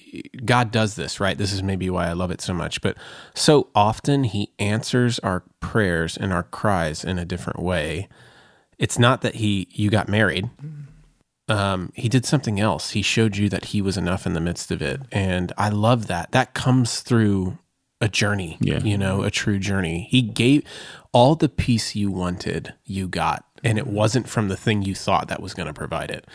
God 0.46 0.72
does 0.72 0.96
this, 0.96 1.20
right? 1.20 1.38
This 1.38 1.54
is 1.54 1.62
maybe 1.62 1.90
why 1.90 2.08
I 2.08 2.14
love 2.14 2.32
it 2.32 2.42
so 2.42 2.54
much, 2.54 2.82
but 2.82 2.98
so 3.36 3.68
often 3.76 4.24
He 4.24 4.52
answers 4.58 5.20
our 5.20 5.44
prayers 5.60 6.18
and 6.18 6.34
our 6.34 6.44
cries 6.44 7.04
in 7.04 7.20
a 7.20 7.26
different 7.26 7.60
way. 7.60 8.08
It's 8.80 8.98
not 8.98 9.22
that 9.22 9.36
He, 9.36 9.68
you 9.72 9.90
got 9.90 10.10
married 10.10 10.50
um, 11.48 11.92
he 11.94 12.10
did 12.10 12.26
something 12.26 12.60
else. 12.60 12.92
He 12.92 13.02
showed 13.02 13.38
you 13.38 13.50
that 13.50 13.66
he 13.66 13.82
was 13.82 13.98
enough 13.98 14.26
in 14.26 14.34
the 14.34 14.42
midst 14.42 14.72
of 14.72 14.82
it. 14.82 15.02
And 15.12 15.54
I 15.58 15.70
love 15.70 16.08
that. 16.08 16.32
That 16.32 16.54
comes 16.54 17.02
through 17.02 17.58
a 18.02 18.08
journey, 18.08 18.58
Yeah. 18.60 18.80
you 18.80 18.98
know, 18.98 19.22
a 19.24 19.32
true 19.32 19.60
journey. 19.60 20.08
He 20.10 20.22
gave 20.22 20.64
all 21.12 21.36
the 21.36 21.50
peace 21.50 21.96
you 21.96 22.12
wanted, 22.12 22.74
you 22.84 23.08
got. 23.08 23.46
And 23.64 23.78
it 23.78 23.88
wasn't 23.88 24.28
from 24.28 24.48
the 24.48 24.58
thing 24.58 24.82
you 24.82 24.96
thought 24.96 25.28
that 25.28 25.42
was 25.42 25.54
going 25.54 25.68
to 25.68 25.74
provide 25.74 26.12
it. 26.12 26.26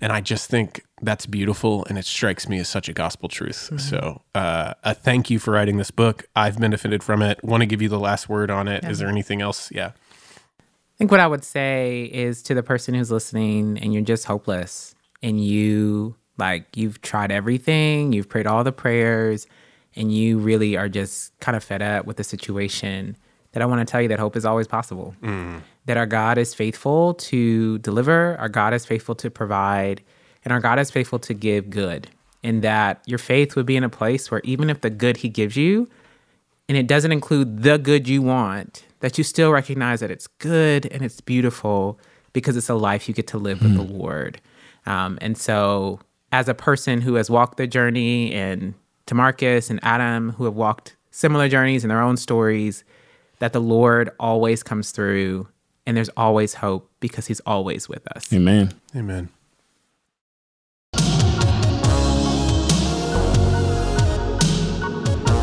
And 0.00 0.12
I 0.12 0.20
just 0.20 0.50
think 0.50 0.84
that's 1.02 1.26
beautiful 1.26 1.84
and 1.88 1.98
it 1.98 2.06
strikes 2.06 2.48
me 2.48 2.58
as 2.58 2.68
such 2.68 2.88
a 2.88 2.92
gospel 2.92 3.28
truth. 3.28 3.70
So, 3.80 4.22
uh, 4.34 4.74
a 4.82 4.94
thank 4.94 5.28
you 5.28 5.38
for 5.38 5.50
writing 5.52 5.76
this 5.76 5.90
book. 5.90 6.24
I've 6.34 6.58
benefited 6.58 7.02
from 7.02 7.22
it. 7.22 7.42
Want 7.44 7.60
to 7.60 7.66
give 7.66 7.82
you 7.82 7.88
the 7.88 7.98
last 7.98 8.28
word 8.28 8.50
on 8.50 8.66
it. 8.68 8.84
Is 8.84 8.98
there 8.98 9.08
anything 9.08 9.42
else? 9.42 9.70
Yeah. 9.70 9.92
I 10.58 10.98
think 10.98 11.10
what 11.10 11.20
I 11.20 11.26
would 11.26 11.44
say 11.44 12.04
is 12.04 12.42
to 12.44 12.54
the 12.54 12.62
person 12.62 12.94
who's 12.94 13.10
listening 13.10 13.78
and 13.78 13.92
you're 13.92 14.02
just 14.02 14.24
hopeless 14.24 14.94
and 15.22 15.44
you 15.44 16.16
like 16.38 16.76
you've 16.76 17.02
tried 17.02 17.30
everything, 17.30 18.12
you've 18.12 18.28
prayed 18.28 18.46
all 18.46 18.64
the 18.64 18.72
prayers 18.72 19.46
and 19.94 20.12
you 20.12 20.38
really 20.38 20.76
are 20.76 20.88
just 20.88 21.38
kind 21.40 21.56
of 21.56 21.62
fed 21.64 21.82
up 21.82 22.06
with 22.06 22.16
the 22.16 22.24
situation 22.24 23.16
that 23.52 23.62
I 23.62 23.66
want 23.66 23.86
to 23.86 23.90
tell 23.90 24.02
you 24.02 24.08
that 24.08 24.18
hope 24.18 24.36
is 24.36 24.44
always 24.44 24.66
possible. 24.66 25.14
That 25.86 25.96
our 25.96 26.06
God 26.06 26.36
is 26.36 26.52
faithful 26.54 27.14
to 27.14 27.78
deliver, 27.78 28.36
our 28.38 28.48
God 28.48 28.74
is 28.74 28.84
faithful 28.84 29.14
to 29.16 29.30
provide, 29.30 30.02
and 30.46 30.52
our 30.52 30.60
God 30.60 30.78
is 30.78 30.92
faithful 30.92 31.18
to 31.18 31.34
give 31.34 31.68
good. 31.68 32.08
And 32.44 32.62
that 32.62 33.02
your 33.04 33.18
faith 33.18 33.56
would 33.56 33.66
be 33.66 33.76
in 33.76 33.82
a 33.82 33.88
place 33.88 34.30
where 34.30 34.40
even 34.44 34.70
if 34.70 34.80
the 34.80 34.90
good 34.90 35.16
he 35.18 35.28
gives 35.28 35.56
you 35.56 35.88
and 36.68 36.78
it 36.78 36.86
doesn't 36.86 37.10
include 37.10 37.64
the 37.64 37.78
good 37.78 38.06
you 38.06 38.22
want, 38.22 38.84
that 39.00 39.18
you 39.18 39.24
still 39.24 39.50
recognize 39.50 39.98
that 39.98 40.12
it's 40.12 40.28
good 40.28 40.86
and 40.86 41.02
it's 41.02 41.20
beautiful 41.20 41.98
because 42.32 42.56
it's 42.56 42.68
a 42.68 42.74
life 42.74 43.08
you 43.08 43.14
get 43.14 43.26
to 43.28 43.38
live 43.38 43.60
with 43.60 43.74
the 43.74 43.82
Lord. 43.82 44.40
Um, 44.84 45.18
and 45.20 45.36
so, 45.36 45.98
as 46.30 46.48
a 46.48 46.54
person 46.54 47.00
who 47.00 47.14
has 47.14 47.28
walked 47.28 47.56
the 47.56 47.66
journey, 47.66 48.32
and 48.32 48.74
Tamarcus 49.06 49.70
and 49.70 49.80
Adam, 49.82 50.30
who 50.32 50.44
have 50.44 50.54
walked 50.54 50.96
similar 51.10 51.48
journeys 51.48 51.82
in 51.82 51.88
their 51.88 52.00
own 52.00 52.16
stories, 52.16 52.84
that 53.40 53.52
the 53.52 53.60
Lord 53.60 54.10
always 54.20 54.62
comes 54.62 54.92
through 54.92 55.48
and 55.86 55.96
there's 55.96 56.10
always 56.10 56.54
hope 56.54 56.90
because 57.00 57.26
he's 57.26 57.40
always 57.40 57.88
with 57.88 58.06
us. 58.08 58.32
amen 58.32 58.72
Amen. 58.94 59.28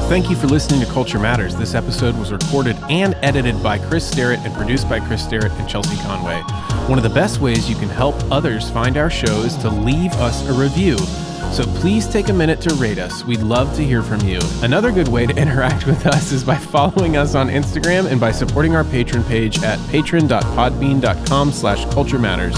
Thank 0.09 0.29
you 0.29 0.35
for 0.35 0.45
listening 0.45 0.79
to 0.81 0.85
Culture 0.85 1.17
Matters. 1.17 1.55
This 1.55 1.73
episode 1.73 2.15
was 2.17 2.31
recorded 2.31 2.77
and 2.89 3.15
edited 3.23 3.63
by 3.63 3.79
Chris 3.79 4.07
Sterrett 4.07 4.39
and 4.41 4.53
produced 4.53 4.87
by 4.87 4.99
Chris 4.99 5.23
Sterrett 5.23 5.51
and 5.53 5.67
Chelsea 5.67 5.95
Conway. 6.03 6.41
One 6.87 6.99
of 6.99 7.03
the 7.03 7.09
best 7.09 7.39
ways 7.39 7.67
you 7.67 7.75
can 7.75 7.89
help 7.89 8.15
others 8.31 8.69
find 8.69 8.95
our 8.97 9.09
show 9.09 9.41
is 9.41 9.55
to 9.57 9.69
leave 9.69 10.11
us 10.13 10.47
a 10.47 10.53
review. 10.53 10.97
So 11.51 11.63
please 11.79 12.07
take 12.07 12.29
a 12.29 12.33
minute 12.33 12.61
to 12.61 12.75
rate 12.75 12.99
us. 12.99 13.23
We'd 13.23 13.41
love 13.41 13.75
to 13.75 13.83
hear 13.83 14.03
from 14.03 14.21
you. 14.21 14.39
Another 14.61 14.91
good 14.91 15.07
way 15.07 15.25
to 15.25 15.35
interact 15.41 15.87
with 15.87 16.05
us 16.05 16.31
is 16.31 16.43
by 16.43 16.57
following 16.57 17.17
us 17.17 17.33
on 17.33 17.47
Instagram 17.47 18.11
and 18.11 18.19
by 18.19 18.31
supporting 18.31 18.75
our 18.75 18.83
patron 18.83 19.23
page 19.23 19.63
at 19.63 19.79
patron.podbean.com 19.89 21.51
slash 21.51 21.85
culture 21.93 22.19
matters. 22.19 22.55